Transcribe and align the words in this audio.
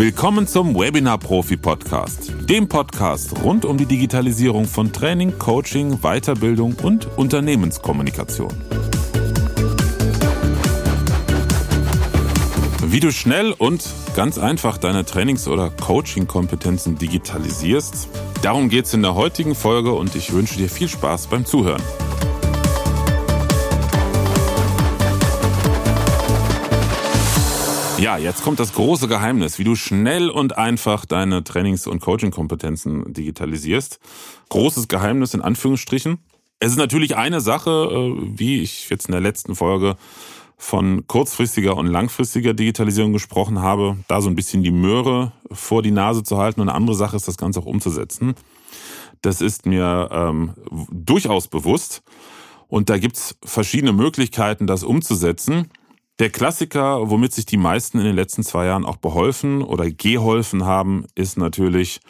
Willkommen 0.00 0.46
zum 0.46 0.74
Webinar 0.76 1.18
Profi 1.18 1.58
Podcast, 1.58 2.32
dem 2.48 2.68
Podcast 2.68 3.44
rund 3.44 3.66
um 3.66 3.76
die 3.76 3.84
Digitalisierung 3.84 4.64
von 4.64 4.94
Training, 4.94 5.38
Coaching, 5.38 5.98
Weiterbildung 6.00 6.74
und 6.82 7.06
Unternehmenskommunikation. 7.18 8.50
Wie 12.82 13.00
du 13.00 13.12
schnell 13.12 13.52
und 13.52 13.84
ganz 14.16 14.38
einfach 14.38 14.78
deine 14.78 15.04
Trainings- 15.04 15.46
oder 15.46 15.68
Coaching-Kompetenzen 15.68 16.96
digitalisierst, 16.96 18.08
darum 18.40 18.70
geht 18.70 18.86
es 18.86 18.94
in 18.94 19.02
der 19.02 19.14
heutigen 19.14 19.54
Folge 19.54 19.92
und 19.92 20.16
ich 20.16 20.32
wünsche 20.32 20.56
dir 20.56 20.70
viel 20.70 20.88
Spaß 20.88 21.26
beim 21.26 21.44
Zuhören. 21.44 21.82
Ja, 28.00 28.16
jetzt 28.16 28.42
kommt 28.42 28.58
das 28.58 28.72
große 28.72 29.08
Geheimnis, 29.08 29.58
wie 29.58 29.64
du 29.64 29.74
schnell 29.74 30.30
und 30.30 30.56
einfach 30.56 31.04
deine 31.04 31.44
Trainings- 31.44 31.86
und 31.86 32.00
Coaching-Kompetenzen 32.00 33.12
digitalisierst. 33.12 34.00
Großes 34.48 34.88
Geheimnis 34.88 35.34
in 35.34 35.42
Anführungsstrichen. 35.42 36.16
Es 36.60 36.72
ist 36.72 36.78
natürlich 36.78 37.16
eine 37.16 37.42
Sache, 37.42 37.70
äh, 37.70 38.38
wie 38.38 38.62
ich 38.62 38.88
jetzt 38.88 39.08
in 39.08 39.12
der 39.12 39.20
letzten 39.20 39.54
Folge 39.54 39.96
von 40.56 41.06
kurzfristiger 41.08 41.76
und 41.76 41.88
langfristiger 41.88 42.54
Digitalisierung 42.54 43.12
gesprochen 43.12 43.60
habe, 43.60 43.98
da 44.08 44.22
so 44.22 44.30
ein 44.30 44.34
bisschen 44.34 44.62
die 44.62 44.70
Möhre 44.70 45.32
vor 45.52 45.82
die 45.82 45.90
Nase 45.90 46.22
zu 46.22 46.38
halten. 46.38 46.62
Und 46.62 46.70
eine 46.70 46.76
andere 46.76 46.96
Sache 46.96 47.16
ist, 47.16 47.28
das 47.28 47.36
Ganze 47.36 47.60
auch 47.60 47.66
umzusetzen. 47.66 48.34
Das 49.20 49.42
ist 49.42 49.66
mir 49.66 50.08
ähm, 50.10 50.54
durchaus 50.90 51.48
bewusst. 51.48 52.02
Und 52.66 52.88
da 52.88 52.96
gibt's 52.96 53.36
verschiedene 53.44 53.92
Möglichkeiten, 53.92 54.66
das 54.66 54.84
umzusetzen. 54.84 55.68
Der 56.20 56.28
Klassiker, 56.28 57.08
womit 57.08 57.32
sich 57.32 57.46
die 57.46 57.56
meisten 57.56 57.98
in 57.98 58.04
den 58.04 58.14
letzten 58.14 58.42
zwei 58.42 58.66
Jahren 58.66 58.84
auch 58.84 58.98
beholfen 58.98 59.62
oder 59.62 59.90
geholfen 59.90 60.66
haben, 60.66 61.06
ist 61.14 61.38
natürlich, 61.38 62.00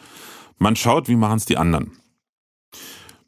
man 0.57 0.75
schaut, 0.75 1.07
wie 1.07 1.15
machen 1.15 1.37
es 1.37 1.45
die 1.45 1.55
anderen. 1.55 1.93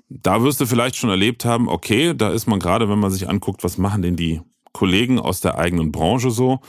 Da 0.10 0.44
wirst 0.44 0.60
du 0.60 0.66
vielleicht 0.66 0.98
schon 0.98 1.10
erlebt 1.10 1.46
haben, 1.46 1.70
okay, 1.70 2.14
da 2.14 2.32
ist 2.32 2.48
man 2.48 2.60
gerade, 2.60 2.90
wenn 2.90 3.00
man 3.00 3.12
sich 3.12 3.30
anguckt, 3.30 3.64
was 3.64 3.78
machen 3.78 4.02
denn 4.02 4.18
die 4.18 4.42
Kollegen 4.74 5.20
aus 5.20 5.40
der 5.40 5.58
eigenen 5.58 5.94
Branche 5.94 6.32
so, 6.32 6.60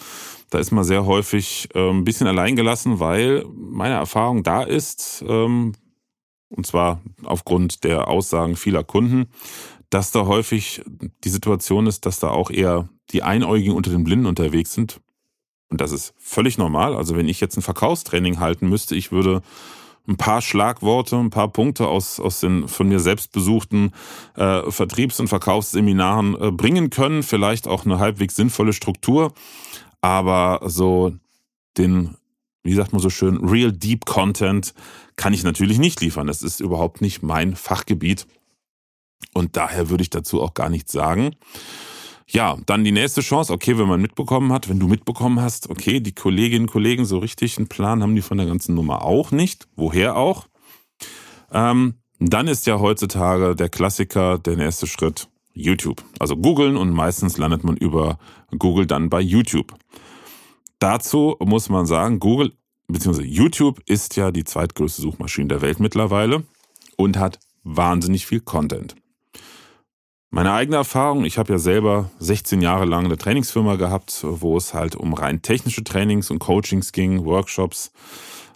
da 0.48 0.60
ist 0.60 0.70
man 0.70 0.84
sehr 0.84 1.06
häufig 1.06 1.68
ein 1.74 2.04
bisschen 2.04 2.28
alleingelassen, 2.28 3.00
weil 3.00 3.44
meine 3.52 3.94
Erfahrung 3.94 4.44
da 4.44 4.62
ist, 4.62 5.24
ähm, 5.26 5.72
und 6.50 6.66
zwar 6.66 7.00
aufgrund 7.24 7.82
der 7.82 8.06
Aussagen 8.06 8.54
vieler 8.54 8.84
Kunden, 8.84 9.26
dass 9.90 10.10
da 10.10 10.26
häufig 10.26 10.82
die 11.24 11.28
Situation 11.28 11.86
ist, 11.86 12.06
dass 12.06 12.18
da 12.18 12.30
auch 12.30 12.50
eher 12.50 12.88
die 13.10 13.22
Einäugigen 13.22 13.74
unter 13.74 13.90
den 13.90 14.04
Blinden 14.04 14.26
unterwegs 14.26 14.72
sind. 14.72 15.00
Und 15.68 15.80
das 15.80 15.92
ist 15.92 16.14
völlig 16.18 16.58
normal. 16.58 16.94
Also 16.96 17.16
wenn 17.16 17.28
ich 17.28 17.40
jetzt 17.40 17.56
ein 17.56 17.62
Verkaufstraining 17.62 18.38
halten 18.38 18.68
müsste, 18.68 18.94
ich 18.96 19.12
würde 19.12 19.42
ein 20.06 20.16
paar 20.16 20.42
Schlagworte, 20.42 21.16
ein 21.16 21.30
paar 21.30 21.48
Punkte 21.48 21.88
aus, 21.88 22.20
aus 22.20 22.40
den 22.40 22.68
von 22.68 22.88
mir 22.88 23.00
selbst 23.00 23.32
besuchten 23.32 23.92
äh, 24.36 24.70
Vertriebs- 24.70 25.18
und 25.18 25.28
Verkaufsseminaren 25.28 26.40
äh, 26.40 26.50
bringen 26.50 26.90
können, 26.90 27.22
vielleicht 27.22 27.66
auch 27.66 27.86
eine 27.86 27.98
halbwegs 27.98 28.36
sinnvolle 28.36 28.72
Struktur, 28.74 29.32
aber 30.02 30.60
so 30.68 31.14
den, 31.78 32.16
wie 32.62 32.74
sagt 32.74 32.92
man 32.92 33.00
so 33.00 33.08
schön, 33.08 33.48
real 33.48 33.72
deep 33.72 34.04
Content 34.04 34.74
kann 35.16 35.32
ich 35.32 35.42
natürlich 35.42 35.78
nicht 35.78 36.00
liefern. 36.00 36.26
Das 36.26 36.42
ist 36.42 36.60
überhaupt 36.60 37.00
nicht 37.00 37.22
mein 37.22 37.56
Fachgebiet 37.56 38.26
und 39.32 39.56
daher 39.56 39.90
würde 39.90 40.02
ich 40.02 40.10
dazu 40.10 40.42
auch 40.42 40.54
gar 40.54 40.68
nichts 40.68 40.92
sagen. 40.92 41.34
Ja, 42.26 42.56
dann 42.66 42.84
die 42.84 42.92
nächste 42.92 43.20
Chance, 43.20 43.52
okay, 43.52 43.78
wenn 43.78 43.88
man 43.88 44.00
mitbekommen 44.00 44.52
hat, 44.52 44.68
wenn 44.68 44.80
du 44.80 44.88
mitbekommen 44.88 45.40
hast, 45.40 45.70
okay, 45.70 46.00
die 46.00 46.14
Kolleginnen 46.14 46.66
und 46.66 46.72
Kollegen 46.72 47.04
so 47.04 47.18
richtig 47.18 47.58
einen 47.58 47.68
Plan 47.68 48.02
haben 48.02 48.14
die 48.14 48.22
von 48.22 48.38
der 48.38 48.46
ganzen 48.46 48.74
Nummer 48.74 49.02
auch 49.02 49.30
nicht. 49.30 49.66
Woher 49.76 50.16
auch? 50.16 50.46
Ähm, 51.52 51.94
dann 52.18 52.48
ist 52.48 52.66
ja 52.66 52.80
heutzutage 52.80 53.54
der 53.54 53.68
Klassiker, 53.68 54.38
der 54.38 54.56
nächste 54.56 54.86
Schritt, 54.86 55.28
YouTube. 55.52 56.02
Also 56.18 56.36
googeln 56.36 56.76
und 56.76 56.90
meistens 56.90 57.36
landet 57.36 57.62
man 57.62 57.76
über 57.76 58.18
Google 58.58 58.86
dann 58.86 59.10
bei 59.10 59.20
YouTube. 59.20 59.74
Dazu 60.78 61.36
muss 61.40 61.68
man 61.68 61.86
sagen, 61.86 62.18
Google 62.20 62.52
bzw. 62.88 63.22
YouTube 63.22 63.80
ist 63.86 64.16
ja 64.16 64.30
die 64.30 64.44
zweitgrößte 64.44 65.02
Suchmaschine 65.02 65.48
der 65.48 65.62
Welt 65.62 65.80
mittlerweile 65.80 66.44
und 66.96 67.16
hat 67.16 67.38
wahnsinnig 67.62 68.26
viel 68.26 68.40
Content. 68.40 68.96
Meine 70.34 70.52
eigene 70.52 70.78
Erfahrung, 70.78 71.24
ich 71.24 71.38
habe 71.38 71.52
ja 71.52 71.60
selber 71.60 72.10
16 72.18 72.60
Jahre 72.60 72.86
lang 72.86 73.04
eine 73.04 73.16
Trainingsfirma 73.16 73.76
gehabt, 73.76 74.18
wo 74.24 74.56
es 74.56 74.74
halt 74.74 74.96
um 74.96 75.14
rein 75.14 75.42
technische 75.42 75.84
Trainings 75.84 76.28
und 76.28 76.40
Coachings 76.40 76.90
ging, 76.90 77.24
Workshops. 77.24 77.92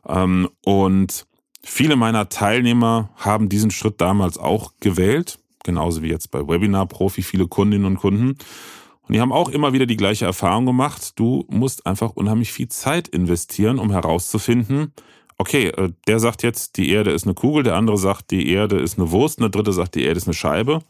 Ähm, 0.04 0.48
und 0.64 1.24
viele 1.62 1.94
meiner 1.94 2.28
Teilnehmer 2.28 3.10
haben 3.14 3.48
diesen 3.48 3.70
Schritt 3.70 4.00
damals 4.00 4.38
auch 4.38 4.72
gewählt, 4.80 5.38
genauso 5.62 6.02
wie 6.02 6.08
jetzt 6.08 6.32
bei 6.32 6.40
Webinar 6.40 6.86
Profi 6.86 7.22
viele 7.22 7.46
Kundinnen 7.46 7.86
und 7.86 7.98
Kunden. 7.98 8.30
Und 8.30 9.14
die 9.14 9.20
haben 9.20 9.30
auch 9.30 9.48
immer 9.48 9.72
wieder 9.72 9.86
die 9.86 9.96
gleiche 9.96 10.24
Erfahrung 10.24 10.66
gemacht. 10.66 11.12
Du 11.14 11.44
musst 11.48 11.86
einfach 11.86 12.10
unheimlich 12.10 12.52
viel 12.52 12.66
Zeit 12.66 13.06
investieren, 13.06 13.78
um 13.78 13.92
herauszufinden, 13.92 14.92
okay, 15.38 15.68
äh, 15.68 15.92
der 16.08 16.18
sagt 16.18 16.42
jetzt, 16.42 16.76
die 16.76 16.90
Erde 16.90 17.12
ist 17.12 17.24
eine 17.24 17.34
Kugel, 17.34 17.62
der 17.62 17.76
andere 17.76 17.98
sagt, 17.98 18.32
die 18.32 18.50
Erde 18.50 18.80
ist 18.80 18.98
eine 18.98 19.12
Wurst, 19.12 19.38
und 19.38 19.42
der 19.42 19.50
dritte 19.50 19.72
sagt, 19.72 19.94
die 19.94 20.02
Erde 20.02 20.18
ist 20.18 20.26
eine 20.26 20.34
Scheibe. 20.34 20.80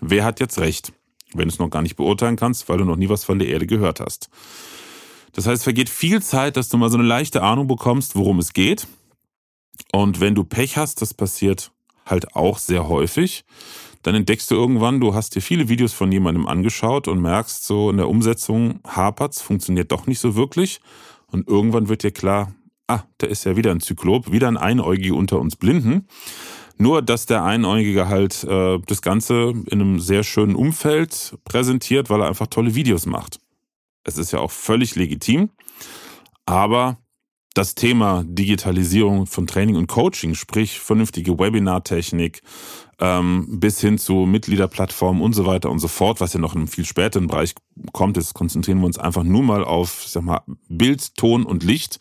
Wer 0.00 0.24
hat 0.24 0.40
jetzt 0.40 0.58
recht? 0.58 0.92
Wenn 1.34 1.48
du 1.48 1.52
es 1.52 1.58
noch 1.58 1.70
gar 1.70 1.82
nicht 1.82 1.96
beurteilen 1.96 2.36
kannst, 2.36 2.68
weil 2.68 2.78
du 2.78 2.84
noch 2.84 2.96
nie 2.96 3.08
was 3.08 3.24
von 3.24 3.38
der 3.38 3.48
Erde 3.48 3.66
gehört 3.66 4.00
hast. 4.00 4.30
Das 5.32 5.46
heißt, 5.46 5.62
vergeht 5.62 5.90
viel 5.90 6.22
Zeit, 6.22 6.56
dass 6.56 6.68
du 6.68 6.78
mal 6.78 6.90
so 6.90 6.96
eine 6.96 7.06
leichte 7.06 7.42
Ahnung 7.42 7.66
bekommst, 7.66 8.16
worum 8.16 8.38
es 8.38 8.52
geht. 8.52 8.86
Und 9.92 10.20
wenn 10.20 10.34
du 10.34 10.44
Pech 10.44 10.76
hast, 10.76 11.02
das 11.02 11.14
passiert 11.14 11.70
halt 12.06 12.34
auch 12.34 12.58
sehr 12.58 12.88
häufig, 12.88 13.44
dann 14.02 14.14
entdeckst 14.14 14.50
du 14.50 14.54
irgendwann, 14.54 15.00
du 15.00 15.14
hast 15.14 15.34
dir 15.34 15.42
viele 15.42 15.68
Videos 15.68 15.92
von 15.92 16.10
jemandem 16.10 16.46
angeschaut 16.46 17.08
und 17.08 17.20
merkst 17.20 17.64
so 17.64 17.90
in 17.90 17.98
der 17.98 18.08
Umsetzung 18.08 18.80
hapert's, 18.86 19.42
funktioniert 19.42 19.92
doch 19.92 20.06
nicht 20.06 20.20
so 20.20 20.34
wirklich. 20.34 20.80
Und 21.30 21.46
irgendwann 21.46 21.88
wird 21.88 22.02
dir 22.02 22.12
klar, 22.12 22.54
ah, 22.86 23.02
da 23.18 23.26
ist 23.26 23.44
ja 23.44 23.56
wieder 23.56 23.70
ein 23.70 23.80
Zyklop, 23.80 24.32
wieder 24.32 24.48
ein 24.48 24.56
Einäugige 24.56 25.14
unter 25.14 25.38
uns 25.38 25.56
Blinden. 25.56 26.08
Nur, 26.78 27.02
dass 27.02 27.26
der 27.26 27.44
Einäugige 27.44 28.08
halt 28.08 28.44
äh, 28.44 28.78
das 28.86 29.02
Ganze 29.02 29.52
in 29.66 29.80
einem 29.80 30.00
sehr 30.00 30.22
schönen 30.22 30.54
Umfeld 30.54 31.36
präsentiert, 31.44 32.08
weil 32.08 32.20
er 32.20 32.28
einfach 32.28 32.46
tolle 32.46 32.74
Videos 32.74 33.04
macht. 33.04 33.40
Es 34.04 34.16
ist 34.16 34.32
ja 34.32 34.38
auch 34.38 34.52
völlig 34.52 34.94
legitim. 34.94 35.50
Aber 36.46 36.98
das 37.54 37.74
Thema 37.74 38.24
Digitalisierung 38.24 39.26
von 39.26 39.46
Training 39.48 39.76
und 39.76 39.88
Coaching, 39.88 40.34
sprich 40.34 40.78
vernünftige 40.78 41.38
Webinartechnik, 41.38 42.40
ähm, 43.00 43.60
bis 43.60 43.80
hin 43.80 43.98
zu 43.98 44.26
Mitgliederplattformen 44.26 45.20
und 45.22 45.32
so 45.32 45.44
weiter 45.44 45.70
und 45.70 45.80
so 45.80 45.88
fort, 45.88 46.20
was 46.20 46.32
ja 46.32 46.40
noch 46.40 46.54
in 46.54 46.60
einem 46.60 46.68
viel 46.68 46.84
späteren 46.84 47.26
Bereich 47.26 47.54
kommt, 47.92 48.16
jetzt 48.16 48.34
konzentrieren 48.34 48.78
wir 48.78 48.86
uns 48.86 48.98
einfach 48.98 49.24
nur 49.24 49.42
mal 49.42 49.64
auf, 49.64 50.02
ich 50.04 50.12
sag 50.12 50.22
mal, 50.22 50.42
Bild, 50.68 51.16
Ton 51.16 51.44
und 51.44 51.64
Licht. 51.64 51.98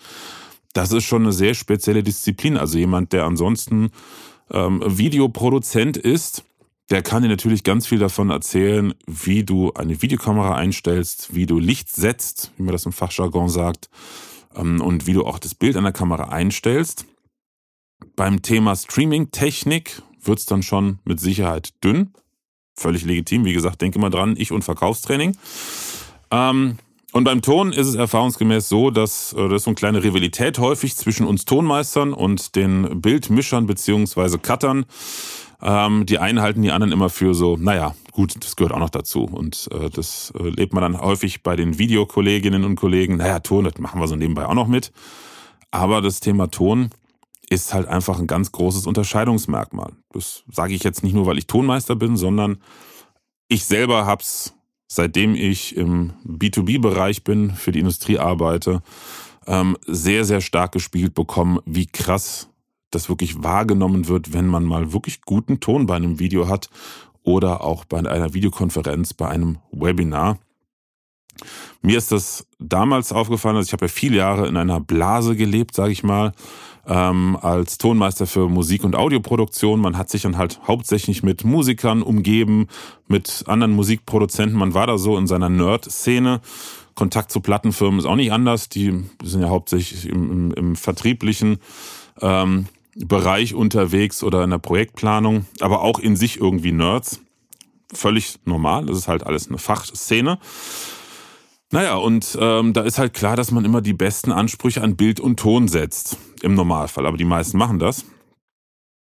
Das 0.74 0.92
ist 0.92 1.06
schon 1.06 1.24
eine 1.24 1.34
sehr 1.34 1.56
spezielle 1.56 2.04
Disziplin. 2.04 2.56
Also 2.56 2.78
jemand, 2.78 3.12
der 3.12 3.26
ansonsten 3.26 3.90
ähm, 4.52 4.82
Videoproduzent 4.86 5.98
ist, 5.98 6.44
der 6.90 7.02
kann 7.02 7.24
dir 7.24 7.30
natürlich 7.30 7.64
ganz 7.64 7.86
viel 7.86 8.00
davon 8.00 8.30
erzählen, 8.30 8.94
wie 9.06 9.44
du 9.44 9.74
eine 9.74 10.02
Videokamera 10.02 10.56
einstellst, 10.56 11.36
wie 11.36 11.46
du 11.46 11.60
Licht 11.60 11.90
setzt, 11.90 12.52
wie 12.58 12.64
man 12.64 12.72
das 12.72 12.86
im 12.86 12.94
Fachjargon 12.94 13.50
sagt, 13.50 13.90
ähm, 14.56 14.82
und 14.82 15.06
wie 15.06 15.14
du 15.14 15.26
auch 15.26 15.40
das 15.40 15.54
Bild 15.54 15.76
an 15.76 15.84
der 15.84 15.94
Kamera 15.94 16.30
einstellst. 16.30 17.06
Beim 18.16 18.42
Thema 18.42 18.76
Streaming-Technik 18.76 20.02
wird's 20.22 20.46
dann 20.46 20.64
schon 20.64 21.00
mit 21.04 21.20
Sicherheit 21.20 21.74
dünn. 21.84 22.14
Völlig 22.76 23.04
legitim. 23.04 23.44
Wie 23.44 23.54
gesagt, 23.54 23.82
denke 23.82 24.00
mal 24.00 24.10
dran, 24.10 24.36
ich 24.38 24.52
und 24.52 24.64
Verkaufstraining. 24.64 25.36
Ähm, 26.32 26.78
und 27.18 27.24
beim 27.24 27.42
Ton 27.42 27.74
ist 27.74 27.88
es 27.88 27.96
erfahrungsgemäß 27.96 28.70
so, 28.70 28.92
dass 28.92 29.34
äh, 29.34 29.50
das 29.50 29.64
so 29.64 29.72
eine 29.72 29.76
kleine 29.76 30.04
Rivalität 30.04 30.60
häufig 30.60 30.96
zwischen 30.96 31.26
uns 31.26 31.46
Tonmeistern 31.46 32.14
und 32.14 32.56
den 32.56 33.02
Bildmischern 33.02 33.66
beziehungsweise 33.66 34.38
Cuttern. 34.38 34.86
Ähm, 35.60 36.06
die 36.06 36.20
einen 36.20 36.42
halten 36.42 36.62
die 36.62 36.72
anderen 36.72 36.94
immer 36.94 37.10
für 37.10 37.34
so, 37.34 37.58
naja, 37.58 37.96
gut, 38.12 38.36
das 38.44 38.56
gehört 38.56 38.72
auch 38.72 38.80
noch 38.80 38.92
dazu. 38.92 39.24
Und 39.24 39.68
äh, 39.72 39.90
das 39.90 40.32
äh, 40.40 40.50
lebt 40.50 40.74
man 40.74 40.84
dann 40.84 41.02
häufig 41.02 41.42
bei 41.42 41.56
den 41.56 41.80
Videokolleginnen 41.80 42.64
und 42.64 42.76
Kollegen. 42.76 43.18
Naja, 43.18 43.40
Ton, 43.40 43.64
das 43.64 43.80
machen 43.80 44.00
wir 44.00 44.08
so 44.08 44.16
nebenbei 44.16 44.46
auch 44.46 44.54
noch 44.54 44.68
mit. 44.68 44.92
Aber 45.72 46.02
das 46.02 46.20
Thema 46.20 46.52
Ton 46.52 46.92
ist 47.50 47.74
halt 47.74 47.88
einfach 47.88 48.20
ein 48.20 48.28
ganz 48.28 48.52
großes 48.52 48.86
Unterscheidungsmerkmal. 48.86 49.94
Das 50.14 50.44
sage 50.52 50.76
ich 50.76 50.84
jetzt 50.84 51.04
nicht 51.04 51.14
nur, 51.14 51.26
weil 51.26 51.40
ich 51.40 51.48
Tonmeister 51.48 51.96
bin, 51.96 52.16
sondern 52.16 52.58
ich 53.48 53.66
selber 53.66 54.06
hab's 54.06 54.54
seitdem 54.88 55.36
ich 55.36 55.76
im 55.76 56.14
B2B-Bereich 56.26 57.24
bin, 57.24 57.52
für 57.52 57.72
die 57.72 57.80
Industrie 57.80 58.20
arbeite, 58.20 58.82
ähm, 59.46 59.78
sehr, 59.86 60.26
sehr 60.26 60.42
stark 60.42 60.72
gespielt 60.72 61.14
bekommen, 61.14 61.60
wie 61.66 61.86
krass 61.86 62.50
das 62.92 63.10
wirklich 63.10 63.44
wahrgenommen 63.44 64.08
wird, 64.08 64.34
wenn 64.34 64.48
man 64.48 64.64
mal 64.64 64.94
wirklich 64.94 65.22
guten 65.22 65.60
Ton 65.60 65.86
bei 65.86 65.96
einem 65.96 66.20
Video 66.20 66.48
hat 66.48 66.70
oder 67.24 67.62
auch 67.62 67.86
bei 67.86 67.98
einer 67.98 68.34
Videokonferenz, 68.34 69.14
bei 69.14 69.28
einem 69.28 69.60
Webinar. 69.72 70.40
Mir 71.82 71.98
ist 71.98 72.12
das 72.12 72.48
damals 72.58 73.12
aufgefallen, 73.12 73.58
also 73.58 73.68
ich 73.68 73.74
habe 73.74 73.86
ja 73.86 73.90
viele 73.90 74.18
Jahre 74.18 74.48
in 74.48 74.58
einer 74.58 74.80
Blase 74.80 75.36
gelebt, 75.36 75.76
sage 75.76 75.92
ich 75.92 76.04
mal, 76.04 76.32
ähm, 76.88 77.38
als 77.42 77.78
Tonmeister 77.78 78.26
für 78.26 78.48
Musik- 78.48 78.84
und 78.84 78.96
Audioproduktion. 78.96 79.80
Man 79.80 79.98
hat 79.98 80.10
sich 80.10 80.22
dann 80.22 80.38
halt 80.38 80.62
hauptsächlich 80.68 81.22
mit 81.22 81.44
Musikern 81.44 82.02
umgeben, 82.02 82.68
mit 83.08 83.44
anderen 83.48 83.74
Musikproduzenten. 83.74 84.58
Man 84.58 84.74
war 84.74 84.88
da 84.88 84.98
so 84.98 85.18
in 85.18 85.28
seiner 85.28 85.50
Nerd-Szene. 85.50 86.42
Kontakt 86.96 87.32
zu 87.32 87.42
Plattenfirmen 87.42 88.00
ist 88.00 88.06
auch 88.06 88.16
nicht 88.16 88.32
anders. 88.32 88.70
Die 88.70 89.04
sind 89.24 89.42
ja 89.42 89.50
hauptsächlich 89.50 90.08
im, 90.08 90.32
im, 90.32 90.52
im 90.54 90.76
vertrieblichen 90.76 91.58
ähm, 92.22 92.68
Bereich 92.96 93.54
unterwegs 93.54 94.24
oder 94.24 94.44
in 94.44 94.50
der 94.50 94.58
Projektplanung, 94.58 95.46
aber 95.60 95.82
auch 95.82 96.00
in 96.00 96.16
sich 96.16 96.40
irgendwie 96.40 96.72
Nerds. 96.72 97.22
Völlig 97.94 98.40
normal. 98.46 98.88
Das 98.88 98.98
ist 98.98 99.08
halt 99.08 99.26
alles 99.26 99.48
eine 99.48 99.60
Fachszene. 99.60 100.40
Naja, 101.72 101.96
und 101.96 102.38
ähm, 102.40 102.74
da 102.74 102.82
ist 102.82 102.98
halt 102.98 103.14
klar, 103.14 103.36
dass 103.36 103.52
man 103.52 103.66
immer 103.66 103.82
die 103.82 103.94
besten 103.94 104.32
Ansprüche 104.32 104.82
an 104.82 104.96
Bild 104.96 105.20
und 105.20 105.40
Ton 105.40 105.68
setzt. 105.68 106.18
Im 106.42 106.54
Normalfall, 106.54 107.06
aber 107.06 107.18
die 107.18 107.26
meisten 107.26 107.58
machen 107.58 107.80
das. 107.80 108.06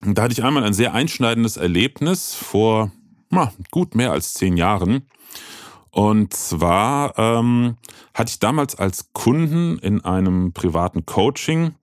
Und 0.05 0.17
da 0.17 0.23
hatte 0.23 0.33
ich 0.33 0.43
einmal 0.43 0.63
ein 0.63 0.73
sehr 0.73 0.93
einschneidendes 0.93 1.57
Erlebnis 1.57 2.33
vor 2.33 2.91
na, 3.33 3.51
gut 3.71 3.95
mehr 3.95 4.11
als 4.11 4.35
zehn 4.35 4.57
Jahren. 4.57 5.07
Und 5.91 6.33
zwar 6.33 7.17
ähm, 7.17 7.77
hatte 8.13 8.31
ich 8.31 8.39
damals 8.39 8.75
als 8.75 9.11
Kunden 9.13 9.79
in 9.79 10.03
einem 10.03 10.51
privaten 10.53 11.05
Coaching 11.05 11.75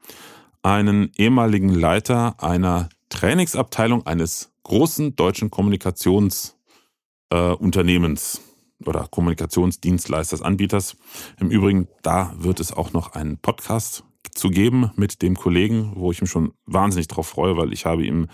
einen 0.63 1.13
ehemaligen 1.17 1.69
Leiter 1.69 2.43
einer 2.43 2.89
Trainingsabteilung 3.09 4.07
eines 4.07 4.53
großen 4.65 5.17
deutschen 5.17 5.51
Kommunikationsunternehmens. 5.51 8.37
Äh, 8.37 8.41
oder 8.87 9.07
Kommunikationsdienstleisters, 9.11 10.43
Anbieters. 10.43 10.97
Im 11.39 11.51
Übrigen, 11.51 11.89
da 12.03 12.33
wird 12.39 12.61
es 12.61 12.73
auch 12.73 12.93
noch 12.93 13.13
einen 13.13 13.39
Podcast 13.39 14.05
zu 14.35 14.51
geben 14.51 14.91
mit 14.97 15.23
dem 15.23 15.37
Kollegen, 15.37 15.93
wo 15.95 16.11
ich 16.13 16.21
mich 16.21 16.31
schon 16.31 16.53
wahnsinnig 16.67 17.09
drauf 17.09 17.29
freue, 17.29 17.57
weil 17.57 17.73
ich 17.73 17.87
habe 17.87 18.05
ihm 18.05 18.29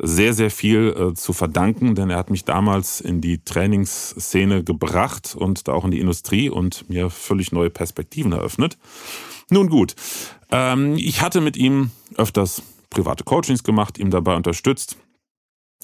sehr, 0.00 0.32
sehr 0.32 0.50
viel 0.50 0.94
äh, 0.96 1.14
zu 1.14 1.32
verdanken, 1.32 1.94
denn 1.94 2.10
er 2.10 2.18
hat 2.18 2.30
mich 2.30 2.44
damals 2.44 3.00
in 3.00 3.20
die 3.20 3.42
Trainingsszene 3.42 4.62
gebracht 4.62 5.34
und 5.36 5.66
da 5.66 5.72
auch 5.72 5.84
in 5.84 5.90
die 5.90 5.98
Industrie 5.98 6.48
und 6.48 6.88
mir 6.88 7.10
völlig 7.10 7.50
neue 7.50 7.70
Perspektiven 7.70 8.32
eröffnet. 8.32 8.78
Nun 9.50 9.68
gut, 9.68 9.96
ähm, 10.50 10.94
ich 10.96 11.20
hatte 11.20 11.40
mit 11.40 11.56
ihm 11.56 11.90
öfters 12.16 12.62
private 12.90 13.24
Coachings 13.24 13.64
gemacht, 13.64 13.98
ihm 13.98 14.10
dabei 14.10 14.36
unterstützt, 14.36 14.96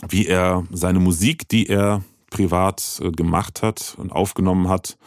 wie 0.08 0.26
er 0.26 0.64
seine 0.70 1.00
Musik, 1.00 1.48
die 1.48 1.66
er 1.66 2.02
privat 2.34 3.00
äh, 3.00 3.12
gemacht 3.12 3.62
hat 3.62 3.94
und 3.96 4.10
aufgenommen 4.10 4.68
hat, 4.68 4.98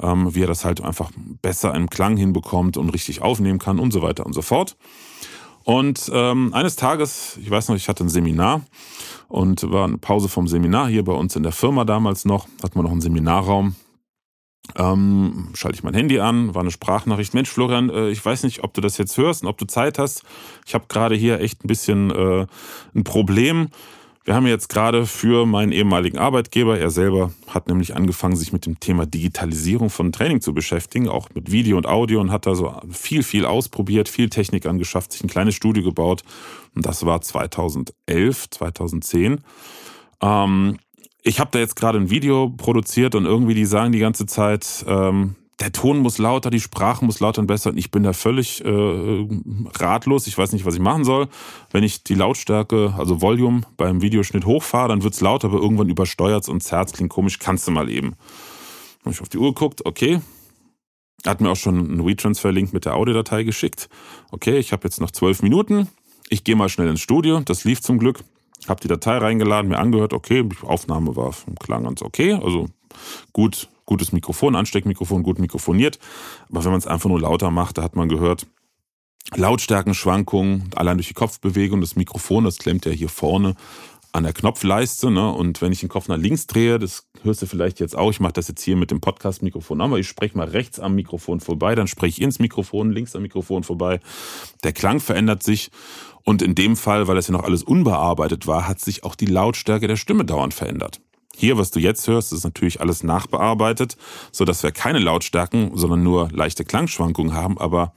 ähm, 0.00 0.34
wie 0.34 0.42
er 0.42 0.46
das 0.46 0.64
halt 0.64 0.82
einfach 0.82 1.10
besser 1.40 1.74
im 1.74 1.88
Klang 1.88 2.16
hinbekommt 2.16 2.76
und 2.76 2.90
richtig 2.90 3.22
aufnehmen 3.22 3.58
kann 3.58 3.78
und 3.78 3.90
so 3.90 4.02
weiter 4.02 4.26
und 4.26 4.34
so 4.34 4.42
fort. 4.42 4.76
Und 5.64 6.10
ähm, 6.12 6.52
eines 6.52 6.76
Tages, 6.76 7.38
ich 7.40 7.50
weiß 7.50 7.68
noch, 7.68 7.76
ich 7.76 7.88
hatte 7.88 8.04
ein 8.04 8.10
Seminar 8.10 8.60
und 9.28 9.70
war 9.72 9.86
eine 9.86 9.96
Pause 9.96 10.28
vom 10.28 10.46
Seminar 10.46 10.88
hier 10.88 11.04
bei 11.04 11.14
uns 11.14 11.34
in 11.36 11.42
der 11.42 11.52
Firma 11.52 11.86
damals 11.86 12.26
noch, 12.26 12.46
hatten 12.62 12.78
wir 12.78 12.82
noch 12.82 12.92
einen 12.92 13.00
Seminarraum. 13.00 13.74
Ähm, 14.76 15.50
schalte 15.54 15.76
ich 15.76 15.82
mein 15.82 15.94
Handy 15.94 16.20
an, 16.20 16.54
war 16.54 16.60
eine 16.60 16.70
Sprachnachricht. 16.70 17.32
Mensch, 17.32 17.48
Florian, 17.50 17.88
äh, 17.88 18.10
ich 18.10 18.24
weiß 18.24 18.42
nicht, 18.42 18.62
ob 18.62 18.74
du 18.74 18.82
das 18.82 18.98
jetzt 18.98 19.16
hörst 19.16 19.42
und 19.42 19.48
ob 19.48 19.56
du 19.56 19.66
Zeit 19.66 19.98
hast. 19.98 20.22
Ich 20.66 20.74
habe 20.74 20.84
gerade 20.88 21.14
hier 21.14 21.40
echt 21.40 21.64
ein 21.64 21.68
bisschen 21.68 22.10
äh, 22.10 22.46
ein 22.94 23.04
Problem. 23.04 23.68
Wir 24.26 24.34
haben 24.34 24.46
jetzt 24.46 24.70
gerade 24.70 25.04
für 25.04 25.44
meinen 25.44 25.70
ehemaligen 25.70 26.16
Arbeitgeber, 26.16 26.78
er 26.78 26.90
selber 26.90 27.34
hat 27.46 27.68
nämlich 27.68 27.94
angefangen, 27.94 28.36
sich 28.36 28.54
mit 28.54 28.64
dem 28.64 28.80
Thema 28.80 29.04
Digitalisierung 29.04 29.90
von 29.90 30.12
Training 30.12 30.40
zu 30.40 30.54
beschäftigen, 30.54 31.10
auch 31.10 31.28
mit 31.34 31.52
Video 31.52 31.76
und 31.76 31.86
Audio 31.86 32.22
und 32.22 32.32
hat 32.32 32.46
da 32.46 32.54
so 32.54 32.74
viel, 32.90 33.22
viel 33.22 33.44
ausprobiert, 33.44 34.08
viel 34.08 34.30
Technik 34.30 34.64
angeschafft, 34.64 35.12
sich 35.12 35.22
ein 35.22 35.28
kleines 35.28 35.54
Studio 35.54 35.82
gebaut. 35.84 36.22
Und 36.74 36.86
das 36.86 37.04
war 37.04 37.20
2011, 37.20 38.48
2010. 38.48 39.40
Ähm, 40.22 40.78
ich 41.22 41.38
habe 41.38 41.50
da 41.52 41.58
jetzt 41.58 41.76
gerade 41.76 41.98
ein 41.98 42.08
Video 42.08 42.48
produziert 42.48 43.14
und 43.14 43.26
irgendwie 43.26 43.54
die 43.54 43.66
sagen 43.66 43.92
die 43.92 43.98
ganze 43.98 44.24
Zeit, 44.24 44.86
ähm, 44.88 45.36
der 45.60 45.72
Ton 45.72 45.98
muss 45.98 46.18
lauter, 46.18 46.50
die 46.50 46.60
Sprache 46.60 47.04
muss 47.04 47.20
lauter 47.20 47.40
und 47.40 47.46
besser. 47.46 47.70
Und 47.70 47.78
ich 47.78 47.90
bin 47.90 48.02
da 48.02 48.12
völlig 48.12 48.64
äh, 48.64 49.26
ratlos. 49.78 50.26
Ich 50.26 50.36
weiß 50.36 50.52
nicht, 50.52 50.64
was 50.64 50.74
ich 50.74 50.80
machen 50.80 51.04
soll. 51.04 51.28
Wenn 51.70 51.84
ich 51.84 52.02
die 52.02 52.14
Lautstärke, 52.14 52.94
also 52.98 53.22
Volume 53.22 53.62
beim 53.76 54.02
Videoschnitt 54.02 54.46
hochfahre, 54.46 54.88
dann 54.88 55.04
wird's 55.04 55.20
lauter, 55.20 55.48
aber 55.48 55.60
irgendwann 55.60 55.88
übersteuert's 55.88 56.48
und 56.48 56.68
Herz 56.68 56.92
klingt 56.92 57.10
komisch. 57.10 57.38
Kannst 57.38 57.68
du 57.68 57.70
mal 57.70 57.88
eben. 57.88 58.16
Hab 59.04 59.12
ich 59.12 59.20
auf 59.20 59.28
die 59.28 59.38
Uhr 59.38 59.54
geguckt, 59.54 59.86
okay. 59.86 60.20
Hat 61.24 61.40
mir 61.40 61.50
auch 61.50 61.56
schon 61.56 61.78
einen 61.78 62.04
WeTransfer-Link 62.04 62.72
mit 62.72 62.84
der 62.84 62.96
Audiodatei 62.96 63.44
geschickt. 63.44 63.88
Okay, 64.30 64.58
ich 64.58 64.72
habe 64.72 64.84
jetzt 64.84 65.00
noch 65.00 65.10
zwölf 65.10 65.42
Minuten. 65.42 65.88
Ich 66.28 66.42
gehe 66.42 66.56
mal 66.56 66.68
schnell 66.68 66.88
ins 66.88 67.00
Studio. 67.00 67.40
Das 67.40 67.64
lief 67.64 67.80
zum 67.80 67.98
Glück. 67.98 68.24
Hab 68.66 68.80
die 68.80 68.88
Datei 68.88 69.18
reingeladen, 69.18 69.70
mir 69.70 69.78
angehört. 69.78 70.12
Okay, 70.12 70.46
Aufnahme 70.62 71.16
war 71.16 71.34
klang 71.60 71.84
ganz 71.84 72.02
okay. 72.02 72.32
Also 72.32 72.66
gut 73.32 73.68
gutes 73.86 74.12
Mikrofon, 74.12 74.56
Ansteckmikrofon, 74.56 75.22
gut 75.22 75.38
mikrofoniert. 75.38 75.98
Aber 76.48 76.64
wenn 76.64 76.72
man 76.72 76.78
es 76.78 76.86
einfach 76.86 77.08
nur 77.08 77.20
lauter 77.20 77.50
macht, 77.50 77.78
da 77.78 77.82
hat 77.82 77.96
man 77.96 78.08
gehört, 78.08 78.46
Lautstärkenschwankungen, 79.34 80.70
allein 80.76 80.98
durch 80.98 81.08
die 81.08 81.14
Kopfbewegung, 81.14 81.80
das 81.80 81.96
Mikrofon, 81.96 82.44
das 82.44 82.58
klemmt 82.58 82.84
ja 82.86 82.92
hier 82.92 83.08
vorne 83.08 83.54
an 84.12 84.22
der 84.22 84.32
Knopfleiste. 84.32 85.10
Ne? 85.10 85.32
Und 85.32 85.60
wenn 85.60 85.72
ich 85.72 85.80
den 85.80 85.88
Kopf 85.88 86.08
nach 86.08 86.16
links 86.16 86.46
drehe, 86.46 86.78
das 86.78 87.08
hörst 87.22 87.42
du 87.42 87.46
vielleicht 87.46 87.80
jetzt 87.80 87.96
auch, 87.96 88.10
ich 88.10 88.20
mache 88.20 88.34
das 88.34 88.48
jetzt 88.48 88.62
hier 88.62 88.76
mit 88.76 88.90
dem 88.90 89.00
Podcast-Mikrofon, 89.00 89.80
aber 89.80 89.98
ich 89.98 90.06
spreche 90.06 90.36
mal 90.36 90.46
rechts 90.46 90.78
am 90.78 90.94
Mikrofon 90.94 91.40
vorbei, 91.40 91.74
dann 91.74 91.88
spreche 91.88 92.20
ich 92.20 92.22
ins 92.22 92.38
Mikrofon, 92.38 92.92
links 92.92 93.16
am 93.16 93.22
Mikrofon 93.22 93.64
vorbei. 93.64 94.00
Der 94.62 94.72
Klang 94.72 95.00
verändert 95.00 95.42
sich. 95.42 95.70
Und 96.22 96.40
in 96.40 96.54
dem 96.54 96.76
Fall, 96.76 97.06
weil 97.06 97.16
das 97.16 97.26
ja 97.26 97.32
noch 97.32 97.44
alles 97.44 97.62
unbearbeitet 97.62 98.46
war, 98.46 98.66
hat 98.66 98.80
sich 98.80 99.04
auch 99.04 99.14
die 99.14 99.26
Lautstärke 99.26 99.88
der 99.88 99.96
Stimme 99.96 100.24
dauernd 100.24 100.54
verändert. 100.54 101.00
Hier, 101.36 101.58
was 101.58 101.70
du 101.70 101.80
jetzt 101.80 102.06
hörst, 102.06 102.32
ist 102.32 102.44
natürlich 102.44 102.80
alles 102.80 103.02
nachbearbeitet, 103.02 103.96
so 104.32 104.44
dass 104.44 104.62
wir 104.62 104.72
keine 104.72 104.98
Lautstärken, 104.98 105.76
sondern 105.76 106.02
nur 106.02 106.30
leichte 106.30 106.64
Klangschwankungen 106.64 107.34
haben. 107.34 107.58
Aber 107.58 107.92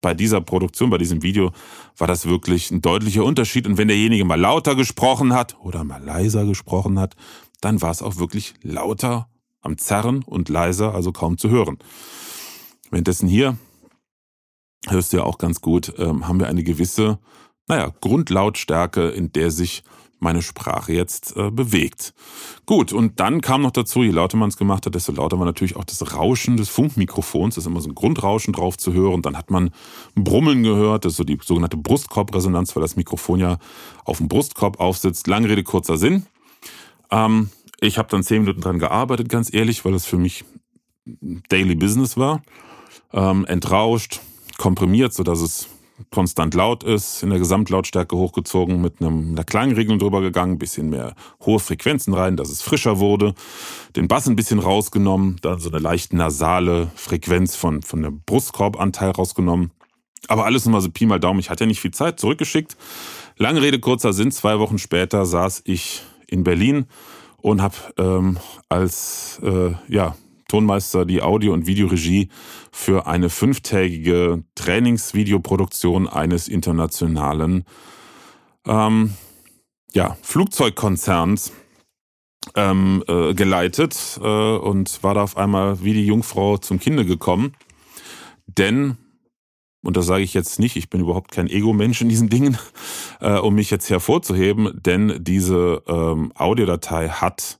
bei 0.00 0.14
dieser 0.14 0.40
Produktion, 0.40 0.90
bei 0.90 0.98
diesem 0.98 1.22
Video, 1.22 1.52
war 1.96 2.06
das 2.06 2.26
wirklich 2.26 2.70
ein 2.70 2.82
deutlicher 2.82 3.24
Unterschied. 3.24 3.66
Und 3.66 3.78
wenn 3.78 3.88
derjenige 3.88 4.24
mal 4.24 4.38
lauter 4.38 4.74
gesprochen 4.74 5.32
hat 5.32 5.56
oder 5.60 5.84
mal 5.84 6.02
leiser 6.02 6.44
gesprochen 6.44 6.98
hat, 6.98 7.16
dann 7.60 7.80
war 7.80 7.90
es 7.90 8.02
auch 8.02 8.16
wirklich 8.16 8.54
lauter 8.62 9.28
am 9.62 9.78
Zerren 9.78 10.22
und 10.24 10.48
leiser, 10.48 10.94
also 10.94 11.12
kaum 11.12 11.38
zu 11.38 11.48
hören. 11.48 11.78
Währenddessen 12.90 13.28
hier, 13.28 13.56
hörst 14.88 15.12
du 15.12 15.18
ja 15.18 15.22
auch 15.22 15.38
ganz 15.38 15.60
gut, 15.60 15.94
ähm, 15.98 16.26
haben 16.26 16.40
wir 16.40 16.48
eine 16.48 16.64
gewisse, 16.64 17.18
naja, 17.68 17.92
Grundlautstärke, 18.00 19.08
in 19.08 19.32
der 19.32 19.50
sich 19.50 19.84
meine 20.22 20.42
Sprache 20.42 20.92
jetzt 20.92 21.36
äh, 21.36 21.50
bewegt. 21.50 22.14
Gut, 22.64 22.92
und 22.92 23.20
dann 23.20 23.40
kam 23.40 23.62
noch 23.62 23.72
dazu, 23.72 24.02
je 24.02 24.10
lauter 24.10 24.36
man 24.36 24.48
es 24.48 24.56
gemacht 24.56 24.86
hat, 24.86 24.94
desto 24.94 25.12
lauter 25.12 25.38
war 25.38 25.46
natürlich 25.46 25.76
auch 25.76 25.84
das 25.84 26.14
Rauschen 26.14 26.56
des 26.56 26.68
Funkmikrofons. 26.68 27.56
Das 27.56 27.64
ist 27.64 27.68
immer 27.68 27.80
so 27.80 27.88
ein 27.88 27.94
Grundrauschen 27.94 28.52
drauf 28.52 28.78
zu 28.78 28.92
hören. 28.92 29.14
Und 29.14 29.26
dann 29.26 29.36
hat 29.36 29.50
man 29.50 29.70
Brummeln 30.14 30.62
gehört, 30.62 31.04
das 31.04 31.14
ist 31.14 31.16
so 31.16 31.24
die 31.24 31.38
sogenannte 31.42 31.76
Brustkorbresonanz, 31.76 32.74
weil 32.76 32.82
das 32.82 32.96
Mikrofon 32.96 33.40
ja 33.40 33.58
auf 34.04 34.18
dem 34.18 34.28
Brustkorb 34.28 34.80
aufsitzt. 34.80 35.26
Lange 35.26 35.48
Rede, 35.48 35.64
kurzer 35.64 35.96
Sinn. 35.96 36.26
Ähm, 37.10 37.50
ich 37.80 37.98
habe 37.98 38.08
dann 38.08 38.22
zehn 38.22 38.42
Minuten 38.42 38.60
dran 38.60 38.78
gearbeitet, 38.78 39.28
ganz 39.28 39.52
ehrlich, 39.52 39.84
weil 39.84 39.92
das 39.92 40.06
für 40.06 40.18
mich 40.18 40.44
Daily 41.04 41.74
Business 41.74 42.16
war. 42.16 42.42
Ähm, 43.12 43.44
entrauscht, 43.46 44.20
komprimiert, 44.56 45.12
sodass 45.12 45.40
es 45.40 45.68
konstant 46.10 46.54
laut 46.54 46.84
ist, 46.84 47.22
in 47.22 47.30
der 47.30 47.38
Gesamtlautstärke 47.38 48.16
hochgezogen, 48.16 48.80
mit 48.80 49.00
einem, 49.00 49.32
einer 49.32 49.44
Klangregelung 49.44 49.98
drüber 49.98 50.20
gegangen, 50.20 50.58
bisschen 50.58 50.90
mehr 50.90 51.14
hohe 51.44 51.58
Frequenzen 51.58 52.14
rein, 52.14 52.36
dass 52.36 52.50
es 52.50 52.62
frischer 52.62 52.98
wurde, 52.98 53.34
den 53.96 54.08
Bass 54.08 54.26
ein 54.26 54.36
bisschen 54.36 54.58
rausgenommen, 54.58 55.38
dann 55.42 55.58
so 55.58 55.70
eine 55.70 55.78
leicht 55.78 56.12
nasale 56.12 56.90
Frequenz 56.94 57.56
von, 57.56 57.82
von 57.82 58.02
dem 58.02 58.22
Brustkorbanteil 58.24 59.10
rausgenommen. 59.10 59.70
Aber 60.28 60.44
alles 60.44 60.64
nur 60.64 60.72
mal 60.72 60.80
so 60.80 60.90
Pi 60.90 61.06
mal 61.06 61.20
Daumen, 61.20 61.40
ich 61.40 61.50
hatte 61.50 61.64
ja 61.64 61.68
nicht 61.68 61.80
viel 61.80 61.92
Zeit, 61.92 62.20
zurückgeschickt. 62.20 62.76
Lange 63.36 63.62
Rede, 63.62 63.80
kurzer 63.80 64.12
Sinn, 64.12 64.30
zwei 64.30 64.58
Wochen 64.58 64.78
später 64.78 65.26
saß 65.26 65.62
ich 65.64 66.02
in 66.28 66.44
Berlin 66.44 66.86
und 67.38 67.60
habe 67.60 67.74
ähm, 67.98 68.38
als 68.68 69.40
äh, 69.42 69.72
ja, 69.88 70.16
Tonmeister 70.52 71.06
die 71.06 71.22
Audio- 71.22 71.54
und 71.54 71.66
Videoregie 71.66 72.28
für 72.70 73.06
eine 73.06 73.30
fünftägige 73.30 74.44
Trainingsvideoproduktion 74.54 76.06
eines 76.06 76.46
internationalen 76.46 77.64
ähm, 78.66 79.14
ja, 79.94 80.18
Flugzeugkonzerns 80.20 81.52
ähm, 82.54 83.02
äh, 83.08 83.32
geleitet 83.32 84.20
äh, 84.22 84.26
und 84.26 85.02
war 85.02 85.14
da 85.14 85.22
auf 85.22 85.38
einmal 85.38 85.82
wie 85.82 85.94
die 85.94 86.04
Jungfrau 86.04 86.58
zum 86.58 86.78
Kinde 86.78 87.06
gekommen. 87.06 87.54
Denn, 88.46 88.98
und 89.82 89.96
das 89.96 90.04
sage 90.04 90.22
ich 90.22 90.34
jetzt 90.34 90.60
nicht, 90.60 90.76
ich 90.76 90.90
bin 90.90 91.00
überhaupt 91.00 91.30
kein 91.30 91.48
Ego-Mensch 91.48 92.02
in 92.02 92.10
diesen 92.10 92.28
Dingen, 92.28 92.58
äh, 93.20 93.38
um 93.38 93.54
mich 93.54 93.70
jetzt 93.70 93.88
hervorzuheben, 93.88 94.82
denn 94.84 95.16
diese 95.24 95.82
ähm, 95.88 96.30
Audiodatei 96.34 97.08
hat 97.08 97.58